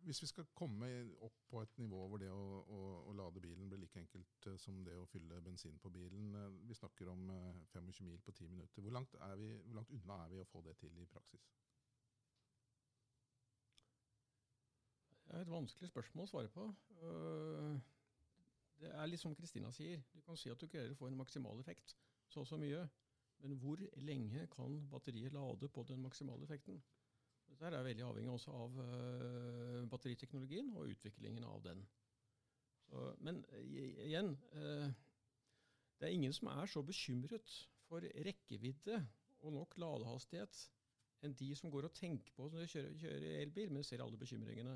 Hvis 0.07 0.21
vi 0.21 0.27
skal 0.27 0.45
komme 0.55 0.87
opp 1.19 1.39
på 1.51 1.61
et 1.61 1.79
nivå 1.81 1.97
hvor 2.07 2.19
det 2.21 2.29
å, 2.31 2.43
å, 2.71 2.77
å, 3.09 3.13
lade 3.17 3.41
bilen 3.43 3.67
blir 3.67 3.81
like 3.81 3.99
enkelt 3.99 4.45
eh, 4.47 4.55
som 4.63 4.77
det 4.87 4.93
å 4.95 5.07
fylle 5.11 5.41
bensin 5.43 5.75
på 5.83 5.91
bilen 5.91 6.29
eh, 6.31 6.53
Vi 6.69 6.77
snakker 6.79 7.09
om 7.11 7.25
25 7.73 7.89
eh, 7.89 7.97
mil 8.07 8.21
på 8.23 8.31
10 8.31 8.53
minutter. 8.53 8.85
Hvor 8.85 8.95
langt, 8.95 9.17
vi, 9.41 9.49
hvor 9.65 9.75
langt, 9.81 9.91
unna 9.97 10.21
er 10.23 10.31
vi 10.31 10.39
å 10.39 10.47
få 10.47 10.61
det 10.63 10.77
til 10.79 10.95
i 11.03 11.09
praksis? 11.11 11.49
Det 15.25 15.35
er 15.35 15.43
et 15.43 15.51
vanskelig 15.51 15.91
spørsmål 15.91 16.23
å 16.23 16.31
svare 16.31 16.53
på. 16.55 16.69
Det 18.79 18.93
er 18.93 19.09
litt 19.11 19.19
som 19.19 19.35
Kristina 19.35 19.73
sier. 19.75 20.05
Du 20.13 20.21
kan 20.23 20.39
si 20.39 20.53
at 20.53 20.61
du 20.63 20.69
greier 20.71 20.95
å 20.95 21.01
få 21.01 21.09
en 21.11 21.19
maksimal 21.19 21.59
effekt, 21.59 21.97
så 22.31 22.45
og 22.45 22.47
så 22.47 22.61
mye. 22.61 22.85
Men 23.43 23.59
hvor 23.59 23.83
lenge 24.07 24.47
kan 24.55 24.79
batteriet 24.87 25.35
lade 25.35 25.67
på 25.67 25.83
den 25.91 25.99
maksimale 26.05 26.47
effekten? 26.47 26.79
Dette 27.47 27.69
er 27.71 27.85
veldig 27.87 28.05
avhengig 28.05 28.33
også 28.33 28.53
av 28.53 28.77
uh, 28.77 29.85
batteriteknologien 29.89 30.69
og 30.77 30.91
utviklingen 30.93 31.45
av 31.47 31.63
den. 31.65 31.83
Så, 32.87 33.03
men 33.25 33.41
uh, 33.49 33.61
igjen, 34.05 34.33
uh, 34.53 34.87
det 35.97 36.09
er 36.09 36.15
ingen 36.15 36.35
som 36.35 36.51
er 36.53 36.69
så 36.69 36.83
bekymret 36.85 37.55
for 37.87 38.03
rekkevidde 38.27 38.99
og 39.45 39.55
nok 39.55 39.77
ladehastighet 39.81 40.59
enn 41.25 41.33
de 41.37 41.49
som 41.57 41.71
går 41.73 41.87
og 41.87 41.95
tenker 41.97 42.35
på 42.35 42.45
når 42.51 42.63
de 42.63 42.71
kjører, 42.73 42.97
kjører 43.01 43.39
elbil, 43.41 43.71
men 43.73 43.85
ser 43.85 44.03
alle 44.03 44.19
bekymringene. 44.21 44.75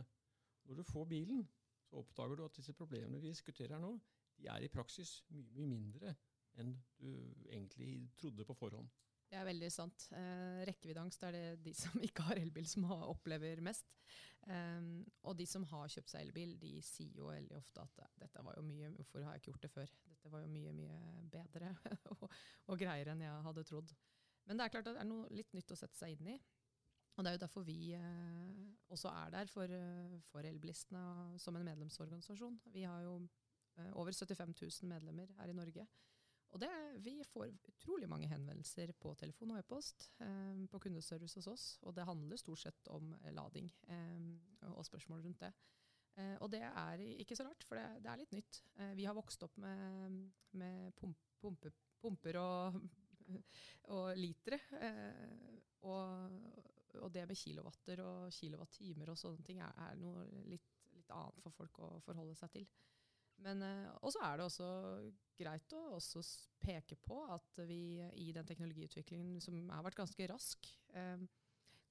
Når 0.65 0.81
du 0.81 0.83
får 0.87 1.05
bilen, 1.11 1.43
så 1.85 2.01
oppdager 2.01 2.39
du 2.39 2.45
at 2.45 2.57
disse 2.57 2.73
problemene 2.77 3.21
vi 3.21 3.29
diskuterer 3.29 3.75
her 3.75 3.83
nå, 3.83 3.93
de 4.39 4.49
er 4.49 4.65
i 4.65 4.71
praksis 4.73 5.19
mye, 5.29 5.45
mye 5.53 5.69
mindre 5.69 6.15
enn 6.59 6.73
du 6.99 7.11
egentlig 7.47 8.09
trodde 8.19 8.45
på 8.47 8.57
forhånd. 8.57 8.89
Det 9.31 9.39
er 9.39 9.47
veldig 9.47 9.69
sant. 9.71 10.09
Eh, 10.17 10.61
rekkeviddeangst 10.67 11.23
er 11.23 11.35
det 11.35 11.45
de 11.63 11.71
som 11.77 11.95
ikke 12.07 12.25
har 12.27 12.41
elbil, 12.41 12.67
som 12.67 12.83
har, 12.89 13.07
opplever 13.13 13.63
mest. 13.63 13.93
Um, 14.41 15.03
og 15.29 15.35
de 15.37 15.45
som 15.45 15.63
har 15.69 15.91
kjøpt 15.93 16.09
seg 16.09 16.25
elbil, 16.25 16.55
de 16.59 16.71
sier 16.83 17.13
jo 17.19 17.27
veldig 17.29 17.53
ofte 17.59 17.83
at 17.83 18.07
dette 18.17 18.41
var 18.41 18.55
jo 18.57 18.63
mye 18.65 18.89
Hvorfor 18.95 19.21
har 19.21 19.35
jeg 19.35 19.43
ikke 19.43 19.51
gjort 19.51 19.67
det 19.67 19.69
før? 19.69 19.91
Dette 20.09 20.31
var 20.33 20.41
jo 20.41 20.49
mye, 20.49 20.71
mye 20.73 20.95
bedre 21.29 21.69
og, 22.15 22.23
og, 22.25 22.73
greiere 22.81 23.13
enn 23.13 23.21
jeg 23.21 23.43
hadde 23.45 23.65
trodd. 23.69 23.93
Men 24.49 24.57
det 24.57 24.65
er 24.65 24.73
klart 24.73 24.89
at 24.89 24.97
det 24.97 25.03
er 25.03 25.11
noe 25.11 25.29
litt 25.29 25.53
nytt 25.53 25.71
å 25.71 25.77
sette 25.77 25.99
seg 25.99 26.17
inn 26.17 26.33
i. 26.33 26.39
Og 27.15 27.23
det 27.23 27.31
er 27.31 27.37
jo 27.37 27.43
derfor 27.43 27.65
vi 27.67 27.77
eh, 27.93 28.59
også 28.91 29.13
er 29.13 29.31
der 29.37 29.49
for, 29.51 29.77
eh, 29.77 30.19
for 30.31 30.47
elbilistene 30.47 31.39
som 31.39 31.55
en 31.55 31.67
medlemsorganisasjon. 31.67 32.57
Vi 32.73 32.83
har 32.87 33.03
jo 33.05 33.19
eh, 33.77 33.91
over 33.93 34.11
75 34.11 34.55
000 34.57 34.89
medlemmer 34.89 35.31
her 35.37 35.51
i 35.51 35.55
Norge. 35.55 35.85
Og 36.51 36.59
det, 36.59 36.69
vi 36.99 37.15
får 37.23 37.53
utrolig 37.71 38.09
mange 38.11 38.27
henvendelser 38.27 38.91
på 38.99 39.13
telefon 39.19 39.53
og 39.55 39.61
e-post 39.61 40.09
eh, 40.23 40.65
på 40.71 40.81
kundeservice 40.83 41.39
hos 41.39 41.47
oss. 41.47 41.67
Og 41.87 41.95
det 41.95 42.07
handler 42.07 42.39
stort 42.39 42.59
sett 42.59 42.89
om 42.91 43.13
lading 43.31 43.69
eh, 43.87 44.71
og 44.73 44.83
spørsmål 44.87 45.23
rundt 45.23 45.45
det. 45.45 45.53
Eh, 46.19 46.35
og 46.43 46.51
det 46.51 46.61
er 46.67 47.03
ikke 47.21 47.37
så 47.39 47.45
rart, 47.47 47.63
for 47.67 47.79
det, 47.79 48.03
det 48.03 48.11
er 48.11 48.19
litt 48.19 48.35
nytt. 48.35 48.61
Eh, 48.75 48.91
vi 48.99 49.07
har 49.07 49.15
vokst 49.15 49.43
opp 49.47 49.55
med, 49.63 50.19
med 50.59 50.91
pump, 50.99 51.23
pumpe, 51.39 51.71
pumper 52.01 52.39
og, 52.41 52.81
og 53.95 54.11
litere. 54.19 54.59
Eh, 54.81 55.55
og, 55.87 56.35
og, 56.99 57.07
det 57.13 57.25
med 57.29 57.39
kilowatter 57.39 58.03
og 58.05 58.27
kilowattimer 58.35 59.13
og 59.13 59.19
sånne 59.19 59.47
ting 59.47 59.63
er, 59.63 59.71
er 59.87 59.97
noe 60.01 60.27
litt, 60.51 60.67
litt 60.93 61.15
annet 61.15 61.39
for 61.45 61.55
folk 61.55 61.79
å 61.81 61.93
forholde 62.05 62.35
seg 62.37 62.57
til. 62.59 62.67
Men 63.41 63.63
Og 64.01 64.11
så 64.13 64.21
er 64.25 64.37
det 64.37 64.45
også 64.45 64.67
greit 65.41 65.73
å 65.75 65.81
også 65.97 66.23
peke 66.61 66.97
på 67.01 67.21
at 67.33 67.61
vi 67.67 68.01
i 68.21 68.31
den 68.35 68.47
teknologiutviklingen 68.47 69.39
som 69.43 69.57
har 69.73 69.85
vært 69.85 69.99
ganske 70.01 70.27
rask 70.31 70.69
eh, 70.93 71.23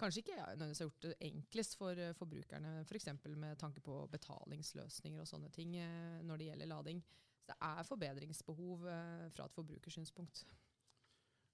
Kanskje 0.01 0.23
ikke 0.23 0.37
nødvendigvis 0.39 0.79
har 0.81 0.87
gjort 0.87 1.03
det 1.05 1.17
enklest 1.27 1.75
for 1.77 1.99
uh, 2.01 2.15
forbrukerne, 2.17 2.71
f.eks. 2.89 3.11
For 3.21 3.35
med 3.37 3.59
tanke 3.61 3.83
på 3.85 3.99
betalingsløsninger 4.09 5.21
og 5.21 5.29
sånne 5.29 5.51
ting 5.53 5.75
eh, 5.77 6.23
når 6.25 6.41
det 6.41 6.47
gjelder 6.47 6.71
lading. 6.71 7.03
Så 7.43 7.51
det 7.51 7.57
er 7.67 7.85
forbedringsbehov 7.85 8.87
fra 9.35 9.45
et 9.45 9.59
forbrukersynspunkt. 9.59 10.41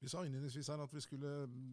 Vi 0.07 0.11
sa 0.11 0.21
innledningsvis 0.23 0.69
her 0.71 0.79
at 0.79 0.93
vi 0.95 1.01
skulle 1.03 1.31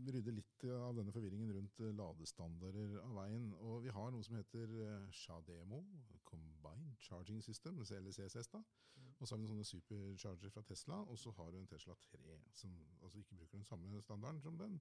rydde 0.10 0.32
litt 0.34 0.64
av 0.74 0.96
denne 0.98 1.12
forvirringen 1.14 1.52
rundt 1.54 1.82
eh, 1.86 1.92
ladestandarder 1.94 2.96
av 3.04 3.12
veien. 3.20 3.44
Og 3.62 3.84
vi 3.84 3.92
har 3.94 4.08
noe 4.10 4.26
som 4.26 4.40
heter 4.40 4.72
Shademo, 5.14 5.84
eh, 6.00 6.16
Combined 6.26 6.96
Charging 6.98 7.44
System, 7.46 7.78
eller 7.84 8.10
CSS. 8.10 8.48
da. 8.56 8.64
Mm. 8.98 9.12
Og 9.20 9.28
så 9.28 9.36
har 9.36 9.38
vi 9.38 9.44
noen 9.44 9.60
sånne 9.60 9.70
supercharger 9.70 10.50
fra 10.56 10.64
Tesla, 10.66 10.98
og 11.04 11.20
så 11.22 11.30
har 11.38 11.52
du 11.54 11.60
en 11.60 11.70
Tesla 11.70 11.94
3, 12.08 12.40
som 12.58 12.72
altså 13.04 13.22
ikke 13.22 13.38
bruker 13.38 13.60
den 13.60 13.68
samme 13.70 14.02
standarden 14.02 14.42
som 14.42 14.58
den 14.58 14.80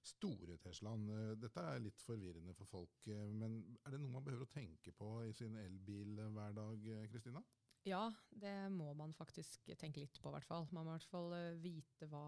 store 0.00 0.56
Teslaen. 0.64 1.04
Eh, 1.12 1.34
dette 1.42 1.64
er 1.68 1.82
litt 1.84 2.00
forvirrende 2.00 2.54
for 2.56 2.70
folk, 2.70 3.10
men 3.42 3.58
er 3.82 3.92
det 3.92 4.00
noe 4.00 4.14
man 4.14 4.24
behøver 4.24 4.46
å 4.48 4.54
tenke 4.54 4.94
på 4.96 5.10
i 5.26 5.34
sin 5.36 5.58
elbilhverdag, 5.66 6.88
Kristina? 7.12 7.44
Ja, 7.84 8.08
det 8.30 8.56
må 8.72 8.88
man 8.96 9.12
faktisk 9.12 9.68
tenke 9.76 10.00
litt 10.00 10.16
på, 10.16 10.32
i 10.32 10.38
hvert 10.38 10.48
fall. 10.48 10.64
Man 10.72 10.88
må 10.88 10.94
i 10.94 10.96
hvert 10.96 11.10
fall 11.12 11.36
vite 11.60 12.08
hva 12.08 12.24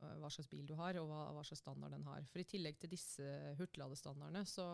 hva 0.00 0.30
slags 0.32 0.50
bil 0.50 0.66
du 0.68 0.74
har, 0.78 0.96
og 1.00 1.08
hva, 1.10 1.22
hva, 1.36 1.44
slags 1.46 1.62
standard 1.64 1.94
den 1.94 2.06
har. 2.08 2.26
For 2.32 2.42
I 2.42 2.48
tillegg 2.48 2.78
til 2.80 2.92
disse 2.92 3.24
hurtigladestandardene, 3.58 4.44
så, 4.48 4.66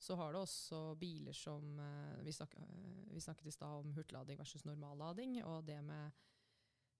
så 0.00 0.16
har 0.20 0.34
du 0.34 0.40
også 0.40 0.82
biler 1.00 1.36
som 1.36 1.78
eh, 1.80 2.20
Vi, 2.26 2.32
snak, 2.32 2.54
eh, 2.60 3.02
vi 3.12 3.22
snakket 3.24 3.50
i 3.50 3.56
stad 3.56 3.82
om 3.82 3.94
hurtiglading 3.96 4.40
versus 4.40 4.64
normallading, 4.68 5.40
og 5.44 5.64
det 5.68 5.80
med 5.84 6.24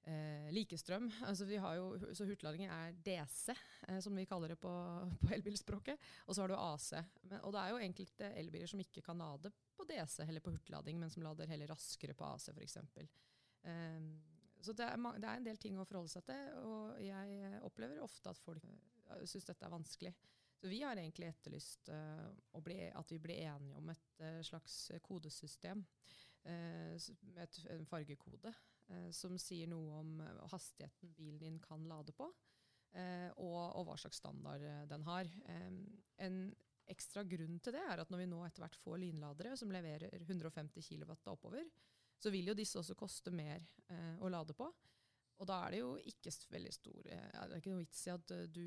eh, 0.07 0.50
likestrøm. 0.55 1.11
Altså 1.29 1.48
jo, 1.48 1.88
så 2.12 2.27
Hurtiglading 2.29 2.68
er 2.68 2.96
DC, 3.07 3.55
eh, 3.88 4.00
som 4.05 4.16
vi 4.16 4.27
kaller 4.29 4.55
det 4.55 4.61
på, 4.61 4.72
på 5.22 5.33
elbilspråket. 5.37 6.11
Og 6.27 6.35
så 6.35 6.44
har 6.44 6.53
du 6.53 6.59
AC. 6.59 6.92
Men, 7.22 7.40
og 7.42 7.55
det 7.55 7.62
er 7.62 7.72
jo 7.72 7.83
enkelte 7.88 8.33
elbiler 8.40 8.70
som 8.70 8.83
ikke 8.83 9.05
kan 9.05 9.20
lade 9.20 9.53
på 9.74 9.87
DC 9.88 10.22
eller 10.29 10.44
på 10.44 10.55
hurtiglading, 10.55 11.00
men 11.00 11.11
som 11.11 11.24
lader 11.24 11.50
heller 11.50 11.72
raskere 11.72 12.14
på 12.14 12.29
AC, 12.29 12.50
f.eks. 12.55 12.79
Um, 13.64 14.34
så 14.64 14.74
det 14.77 14.87
er, 14.87 15.00
det 15.20 15.29
er, 15.29 15.38
en 15.38 15.46
del 15.46 15.61
ting 15.61 15.79
å 15.79 15.87
forholde 15.88 16.12
seg 16.12 16.24
til, 16.29 16.59
og 16.64 17.00
jeg 17.03 17.61
opplever 17.66 18.03
ofte 18.05 18.33
at 18.33 18.40
folk 18.42 18.64
uh, 18.66 19.24
syns 19.29 19.48
dette 19.48 19.66
er 19.66 19.74
vanskelig. 19.74 20.14
Så 20.64 20.70
vi 20.70 20.81
har 20.81 20.96
egentlig 20.96 21.29
etterlyst 21.29 21.90
uh, 21.92 22.61
bli, 22.64 22.79
at 22.88 23.11
vi 23.12 23.18
blir 23.20 23.42
enige 23.50 23.77
om 23.77 23.90
et 23.92 24.20
uh, 24.22 24.40
slags 24.46 24.79
kodesystem, 25.05 25.83
uh, 26.48 26.94
et, 27.44 27.59
en 27.74 27.90
fargekode, 27.90 28.55
som 29.16 29.33
sier 29.40 29.64
noe 29.70 29.94
om 29.96 30.18
hastigheten 30.53 31.14
bilen 31.16 31.38
din 31.40 31.55
kan 31.57 31.87
lade 31.88 32.12
på, 32.12 32.27
og, 32.29 33.61
og, 33.64 33.79
hva 33.88 33.94
slags 33.96 34.18
standard 34.20 34.61
den 34.90 35.07
har. 35.07 35.31
Um, 35.48 35.79
en 36.20 36.37
ekstra 36.92 37.24
grunn 37.24 37.57
til 37.64 37.72
det 37.79 37.81
er 37.81 38.03
at 38.03 38.12
når 38.12 38.20
vi 38.20 38.27
nå 38.29 38.42
etter 38.44 38.61
hvert 38.61 38.77
får 38.77 39.00
lynladere 39.00 39.57
som 39.57 39.72
leverer 39.72 40.12
150 40.18 40.85
kW 40.85 41.14
oppover, 41.33 41.64
så 42.25 42.33
vil 42.33 42.51
jo 42.51 42.57
disse 42.57 42.81
også 42.81 42.97
koste 42.97 43.33
mer 43.35 43.61
eh, 43.93 44.17
å 44.25 44.31
lade 44.33 44.57
på. 44.57 44.69
Og 45.35 45.49
da 45.51 45.59
er 45.65 45.75
det 45.75 45.81
jo 45.83 45.95
ikke 46.09 46.31
veldig 46.55 46.73
stor 46.73 47.09
eh, 47.11 47.25
Det 47.35 47.57
er 47.57 47.59
ikke 47.59 47.73
noe 47.73 47.83
vits 47.83 48.05
i 48.07 48.13
at 48.13 48.35
uh, 48.37 48.45
du 48.55 48.67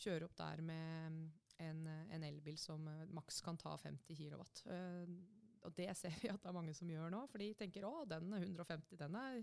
kjører 0.00 0.24
opp 0.24 0.38
der 0.38 0.62
med 0.64 1.18
en, 1.60 1.82
en 1.86 2.24
elbil 2.24 2.56
som 2.58 2.86
maks 3.14 3.42
kan 3.44 3.58
ta 3.60 3.74
50 3.82 4.16
kW. 4.16 4.44
Og 5.66 5.74
det 5.76 5.90
ser 5.98 6.14
vi 6.22 6.30
at 6.32 6.40
det 6.42 6.50
er 6.50 6.56
mange 6.56 6.74
som 6.76 6.90
gjør 6.90 7.12
nå, 7.12 7.24
for 7.30 7.42
de 7.42 7.50
tenker 7.58 7.86
å, 7.86 8.06
den 8.08 8.30
150 8.30 9.00
den 9.00 9.18
er 9.20 9.42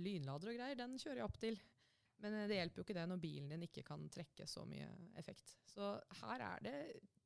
lynlader 0.00 0.52
og 0.52 0.56
greier, 0.56 0.78
den 0.80 0.96
kjører 0.96 1.20
jeg 1.20 1.28
opp 1.28 1.38
til. 1.40 1.60
Men 2.22 2.38
det 2.48 2.56
hjelper 2.56 2.80
jo 2.80 2.86
ikke 2.86 2.96
det 2.96 3.08
når 3.10 3.20
bilen 3.20 3.50
din 3.52 3.66
ikke 3.66 3.84
kan 3.84 4.04
trekke 4.12 4.46
så 4.48 4.64
mye 4.68 4.88
effekt. 5.20 5.56
Så 5.68 5.94
her 6.22 6.44
er 6.46 6.64
det, 6.64 6.74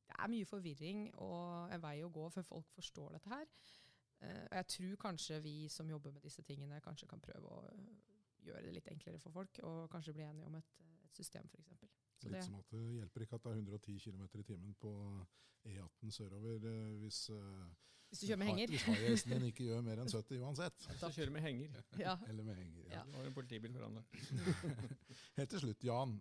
det 0.09 0.17
er 0.17 0.33
mye 0.33 0.49
forvirring 0.49 1.09
og 1.23 1.73
en 1.75 1.83
vei 1.83 1.99
å 2.03 2.13
gå 2.13 2.27
før 2.35 2.47
folk 2.49 2.71
forstår 2.75 3.19
dette 3.19 3.33
her. 3.33 3.47
Uh, 4.23 4.45
og 4.51 4.57
jeg 4.57 4.67
tror 4.73 4.97
kanskje 4.97 5.41
vi 5.45 5.55
som 5.69 5.91
jobber 5.91 6.15
med 6.15 6.25
disse 6.25 6.43
tingene, 6.43 6.81
kanskje 6.85 7.09
kan 7.11 7.21
prøve 7.21 7.53
å 7.53 7.63
uh, 7.69 8.13
gjøre 8.47 8.65
det 8.65 8.77
litt 8.79 8.93
enklere 8.93 9.21
for 9.21 9.35
folk, 9.35 9.59
og 9.69 9.91
kanskje 9.93 10.15
bli 10.17 10.25
enige 10.25 10.47
om 10.49 10.55
et, 10.57 10.77
et 11.05 11.19
system, 11.19 11.49
f.eks. 11.53 11.75
Litt 12.25 12.33
det, 12.33 12.45
som 12.47 12.55
at 12.57 12.71
det 12.73 12.85
hjelper 12.97 13.27
ikke 13.27 13.37
at 13.37 13.45
det 13.45 13.51
er 13.53 13.59
110 13.61 13.99
km 14.07 14.23
i 14.41 14.47
timen 14.47 14.79
på 14.81 14.93
E18 15.69 16.15
sørover 16.17 16.65
uh, 16.65 16.95
hvis, 17.03 17.19
hvis 18.09 18.23
du 18.23 18.27
kjører 18.31 18.41
med 18.41 18.49
henger. 18.53 18.73
Hvis 18.73 18.87
high 18.87 19.35
din 19.35 19.45
ikke 19.51 19.67
gjør 19.67 19.85
mer 19.85 20.01
enn 20.01 20.09
70 20.09 20.47
uansett. 20.47 20.87
Så 21.03 21.11
kjører 21.13 21.35
med 21.35 21.45
henger. 21.45 21.77
Ja. 22.01 22.15
Eller 22.31 22.47
med 22.47 22.57
henger, 22.57 22.87
ja. 22.87 23.03
ja. 23.03 23.19
Har 23.19 23.29
en 23.29 23.37
politibil 23.37 23.75
foran 23.77 23.99
deg. 23.99 24.17
Helt 25.43 25.53
til 25.53 25.67
slutt, 25.67 25.85
Jan. 25.85 26.17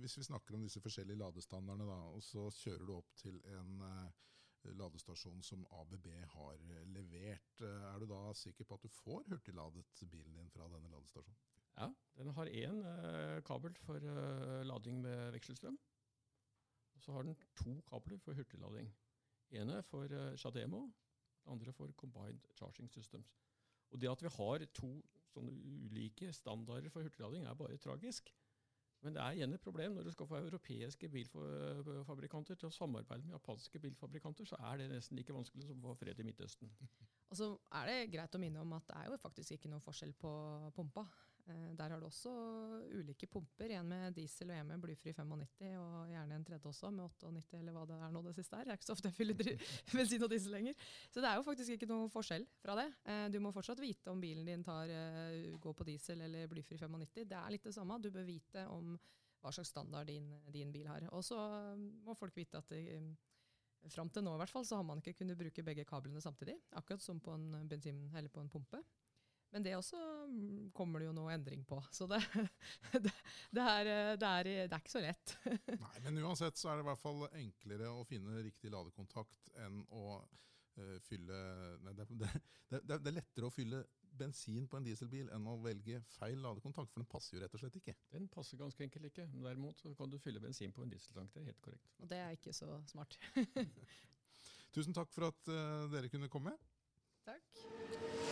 hvis 0.00 0.16
vi 0.16 0.24
snakker 0.30 0.56
om 0.56 0.64
disse 0.64 0.80
forskjellige 0.80 1.20
ladestandardene, 1.20 1.90
da, 1.90 2.00
og 2.14 2.24
så 2.24 2.48
kjører 2.62 2.88
du 2.88 2.94
opp 2.96 3.12
til 3.20 3.36
en 3.58 3.84
ladestasjon 4.76 5.42
som 5.42 5.66
ABB 5.80 6.08
har 6.34 6.64
levert. 6.92 7.62
Er 7.62 7.98
du 8.00 8.06
da 8.10 8.20
sikker 8.36 8.68
på 8.68 8.78
at 8.78 8.84
du 8.84 8.92
får 8.92 9.24
hurtigladet 9.30 10.04
bilen 10.10 10.36
din 10.36 10.50
fra 10.52 10.68
denne 10.72 10.90
ladestasjonen? 10.92 11.38
Ja, 11.78 11.86
den 12.18 12.32
har 12.34 12.50
én 12.50 12.80
eh, 12.82 13.40
kabel 13.46 13.74
for 13.78 14.02
eh, 14.02 14.64
lading 14.66 14.98
med 15.02 15.32
vekselstrøm. 15.36 15.76
Og 16.96 17.02
så 17.04 17.12
har 17.14 17.22
den 17.22 17.36
to 17.56 17.76
kabler 17.86 18.18
for 18.18 18.34
hurtiglading. 18.34 18.90
ene 19.50 19.82
for 19.82 20.04
eh, 20.04 20.36
Shademo, 20.36 20.80
den 21.44 21.52
andre 21.52 21.72
for 21.72 21.92
Combined 21.96 22.40
Charging 22.58 22.90
Systems. 22.90 23.36
Og 23.90 24.00
Det 24.00 24.10
at 24.10 24.22
vi 24.22 24.28
har 24.28 24.66
to 24.74 24.90
sånne 25.32 25.52
ulike 25.52 26.32
standarder 26.32 26.90
for 26.90 27.02
hurtiglading, 27.02 27.46
er 27.46 27.54
bare 27.54 27.76
tragisk. 27.76 28.34
Men 29.04 29.14
det 29.14 29.22
er 29.22 29.36
igjen 29.36 29.54
et 29.54 29.62
problem 29.62 29.94
når 29.94 30.08
du 30.08 30.10
skal 30.10 30.26
få 30.26 30.40
europeiske 30.40 31.08
bilfabrikanter 31.12 32.58
til 32.58 32.66
å 32.66 32.74
samarbeide 32.74 33.28
med 33.28 33.36
japanske 33.36 33.78
bilfabrikanter, 33.84 34.48
så 34.48 34.58
er 34.70 34.80
det 34.80 34.88
nesten 34.90 35.18
like 35.18 35.34
vanskelig 35.34 35.68
som 35.68 35.78
å 35.78 35.92
få 35.92 36.00
fred 36.00 36.18
i 36.18 36.26
Midtøsten. 36.26 36.72
Og 37.30 37.38
så 37.38 37.52
er 37.78 37.90
det 37.92 38.10
greit 38.16 38.34
å 38.34 38.42
minne 38.42 38.64
om 38.64 38.74
at 38.74 38.88
det 38.90 38.98
er 38.98 39.12
jo 39.12 39.20
faktisk 39.22 39.54
ikke 39.54 39.70
noe 39.70 39.84
forskjell 39.84 40.16
på 40.18 40.32
pumpa. 40.74 41.06
Eh, 41.48 41.68
der 41.78 41.92
har 41.94 42.00
du 42.00 42.06
også 42.06 42.30
ulike 42.92 43.26
pumper, 43.30 43.72
en 43.78 43.88
med 43.88 44.14
diesel 44.16 44.50
og 44.52 44.58
en 44.58 44.72
med 44.72 44.82
blyfri 44.82 45.14
95, 45.16 45.76
og 45.80 46.10
gjerne 46.12 46.36
en 46.36 46.44
tredje 46.44 46.68
også 46.70 46.90
med 46.92 47.06
98 47.06 47.60
eller 47.60 47.76
hva 47.76 47.84
det 47.88 47.98
er 48.04 48.14
nå 48.14 48.22
det 48.26 48.34
siste 48.36 48.58
er. 48.58 48.68
Det 48.68 48.74
er 48.74 48.80
ikke 48.80 48.88
så 48.88 48.96
ofte 48.96 49.12
jeg 49.12 49.16
fyller 49.16 49.38
bensin 49.94 50.26
og 50.26 50.32
diesel 50.32 50.56
lenger. 50.56 50.88
Så 51.12 51.24
det 51.24 51.30
er 51.30 51.38
jo 51.38 51.46
faktisk 51.46 51.76
ikke 51.76 51.90
noe 51.90 52.10
forskjell 52.12 52.44
fra 52.62 52.76
det. 52.80 52.88
Eh, 53.08 53.26
du 53.32 53.38
må 53.44 53.54
fortsatt 53.54 53.80
vite 53.82 54.12
om 54.12 54.20
bilen 54.20 54.48
din 54.48 54.66
tar, 54.66 54.92
eh, 54.92 55.48
går 55.56 55.78
på 55.78 55.88
diesel 55.88 56.26
eller 56.28 56.50
blyfri 56.50 56.80
95. 56.80 57.24
Det 57.24 57.38
er 57.40 57.54
litt 57.54 57.70
det 57.70 57.76
samme. 57.76 58.00
Du 58.02 58.10
bør 58.12 58.28
vite 58.28 58.66
om 58.74 58.98
hva 59.38 59.54
slags 59.54 59.70
standard 59.70 60.10
din, 60.10 60.28
din 60.52 60.74
bil 60.74 60.88
har. 60.90 61.08
Og 61.14 61.24
så 61.24 61.38
må 61.78 62.16
folk 62.18 62.36
vite 62.36 62.60
at 62.60 62.74
det, 62.74 62.84
Fram 63.88 64.08
til 64.10 64.24
nå 64.26 64.32
i 64.34 64.38
hvert 64.40 64.50
fall, 64.50 64.64
så 64.66 64.80
har 64.80 64.84
man 64.84 64.98
ikke 64.98 65.20
kunnet 65.20 65.38
bruke 65.38 65.62
begge 65.64 65.84
kablene 65.86 66.20
samtidig. 66.20 66.56
Akkurat 66.76 67.00
som 67.00 67.20
på 67.22 67.30
en 67.36 67.68
bensin 67.70 68.00
eller 68.10 68.28
på 68.28 68.42
en 68.42 68.50
pumpe. 68.50 68.82
Men 69.50 69.64
det 69.64 69.76
også 69.78 69.98
mm, 70.28 70.70
kommer 70.76 71.00
det 71.00 71.08
jo 71.08 71.14
noe 71.16 71.32
endring 71.32 71.62
på. 71.68 71.78
Så 71.94 72.08
det, 72.10 72.20
det, 72.92 73.12
det, 73.54 73.64
er, 73.64 73.84
det, 74.20 74.28
er, 74.28 74.50
det 74.50 74.66
er, 74.68 74.80
ikke 74.80 74.92
så 74.92 75.04
lett. 75.04 75.36
Nei, 75.84 75.94
Men 76.04 76.20
uansett 76.26 76.60
så 76.60 76.72
er 76.72 76.78
det 76.78 76.84
i 76.84 76.88
hvert 76.90 77.02
fall 77.02 77.24
enklere 77.30 77.92
å 77.92 78.04
finne 78.08 78.42
riktig 78.44 78.72
ladekontakt 78.74 79.52
enn 79.64 79.80
å 79.88 80.18
uh, 80.20 80.98
fylle 81.08 81.38
nei, 81.86 81.94
det, 81.96 82.98
er 82.98 83.16
lettere 83.16 83.48
å 83.48 83.54
fylle 83.54 83.84
bensin 84.18 84.66
på 84.68 84.78
en 84.78 84.86
dieselbil 84.86 85.28
enn 85.34 85.46
å 85.48 85.56
velge 85.62 86.00
feil 86.16 86.40
ladekontakt, 86.42 86.90
for 86.90 87.02
den 87.02 87.10
passer 87.10 87.36
jo 87.36 87.42
rett 87.44 87.54
og 87.54 87.62
slett 87.62 87.78
ikke. 87.80 87.94
Den 88.12 88.26
passer 88.32 88.60
ganske 88.60 88.84
enkelt 88.84 89.10
ikke. 89.10 89.28
Men 89.32 89.46
derimot 89.46 89.80
så 89.80 89.94
kan 89.98 90.10
du 90.10 90.18
fylle 90.22 90.42
bensin 90.42 90.74
på 90.74 90.84
en 90.84 90.92
dieseltank. 90.92 91.32
Det 91.32 91.44
er 91.44 91.52
helt 91.52 91.64
korrekt. 91.64 91.92
Og 92.02 92.10
det 92.10 92.20
er 92.24 92.36
ikke 92.36 92.56
så 92.56 92.72
smart. 92.90 93.16
Tusen 94.76 94.96
takk 94.96 95.12
for 95.14 95.30
at 95.30 95.52
uh, 95.52 95.86
dere 95.94 96.12
kunne 96.12 96.28
komme. 96.32 96.56
Takk. 97.28 98.27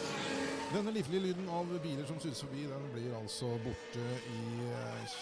Denne 0.66 0.90
livlige 0.90 1.22
lyden 1.22 1.46
av 1.54 1.68
biler 1.78 2.08
som 2.08 2.16
suser 2.18 2.40
forbi, 2.42 2.64
den 2.66 2.86
blir 2.90 3.12
altså 3.14 3.52
borte 3.62 4.06
i 4.32 4.40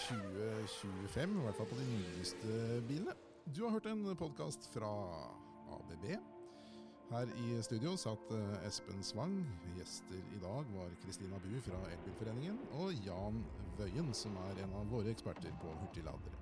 2025, 0.07 1.35
i 1.37 1.43
hvert 1.45 1.59
fall 1.59 1.69
på 1.69 1.77
de 1.77 1.85
nyeste 1.91 2.55
bilene. 2.87 3.13
Du 3.53 3.61
har 3.61 3.75
hørt 3.75 3.85
en 3.91 4.01
podkast 4.17 4.65
fra 4.73 4.89
ABB. 5.75 6.07
Her 7.11 7.29
i 7.43 7.59
studio 7.61 7.93
satt 8.01 8.33
eh, 8.33 8.65
Espen 8.65 9.05
Svang. 9.05 9.37
Gjester 9.77 10.17
i 10.17 10.41
dag 10.41 10.73
var 10.73 10.97
Kristina 11.05 11.37
Bu 11.43 11.53
fra 11.61 11.83
Elbilforeningen 11.93 12.57
og 12.81 13.05
Jan 13.05 13.43
Wøien, 13.77 14.09
som 14.17 14.33
er 14.47 14.65
en 14.65 14.73
av 14.81 14.89
våre 14.89 15.13
eksperter 15.13 15.53
på 15.61 15.77
hurtigladere. 15.83 16.41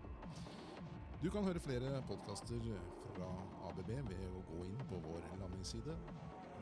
Du 1.20 1.28
kan 1.32 1.44
høre 1.44 1.60
flere 1.60 1.98
podkaster 2.08 2.72
fra 3.18 3.36
ABB 3.68 3.98
ved 4.14 4.30
å 4.32 4.48
gå 4.54 4.64
inn 4.72 4.80
på 4.88 5.04
vår 5.12 5.28
landingsside 5.44 6.00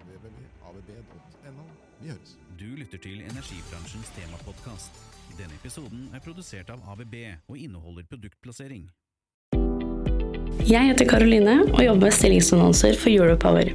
www.abb.no. 0.07 1.65
Vi 2.01 2.09
høres. 2.09 2.35
Du 2.59 2.65
lytter 2.77 2.97
til 3.01 3.21
energibransjens 3.21 4.09
temapodkast. 4.15 4.97
Denne 5.37 5.55
episoden 5.59 6.09
er 6.15 6.23
produsert 6.23 6.69
av 6.73 6.81
ABB 6.93 7.15
og 7.47 7.57
inneholder 7.57 8.07
produktplassering. 8.09 8.89
Jeg 10.67 10.91
heter 10.91 11.07
Karoline 11.09 11.61
og 11.71 11.81
jobber 11.83 12.09
med 12.09 12.17
stillingsannonser 12.17 12.97
for 13.01 13.13
Europower. 13.13 13.71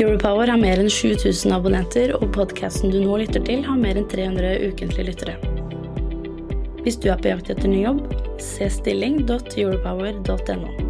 Europower 0.00 0.48
har 0.48 0.60
mer 0.60 0.80
enn 0.80 0.92
7000 0.92 1.52
abonnenter, 1.52 2.14
og 2.16 2.32
podkasten 2.36 2.92
du 2.92 3.00
nå 3.02 3.18
lytter 3.20 3.42
til, 3.44 3.64
har 3.66 3.80
mer 3.80 4.00
enn 4.00 4.08
300 4.08 4.70
ukentlige 4.70 5.08
lyttere. 5.10 5.34
Hvis 6.84 7.00
du 7.00 7.10
er 7.12 7.20
på 7.20 7.32
jakt 7.32 7.50
etter 7.52 7.68
ny 7.68 7.82
jobb, 7.84 8.06
se 8.40 8.70
stilling.europower.no. 8.72 10.89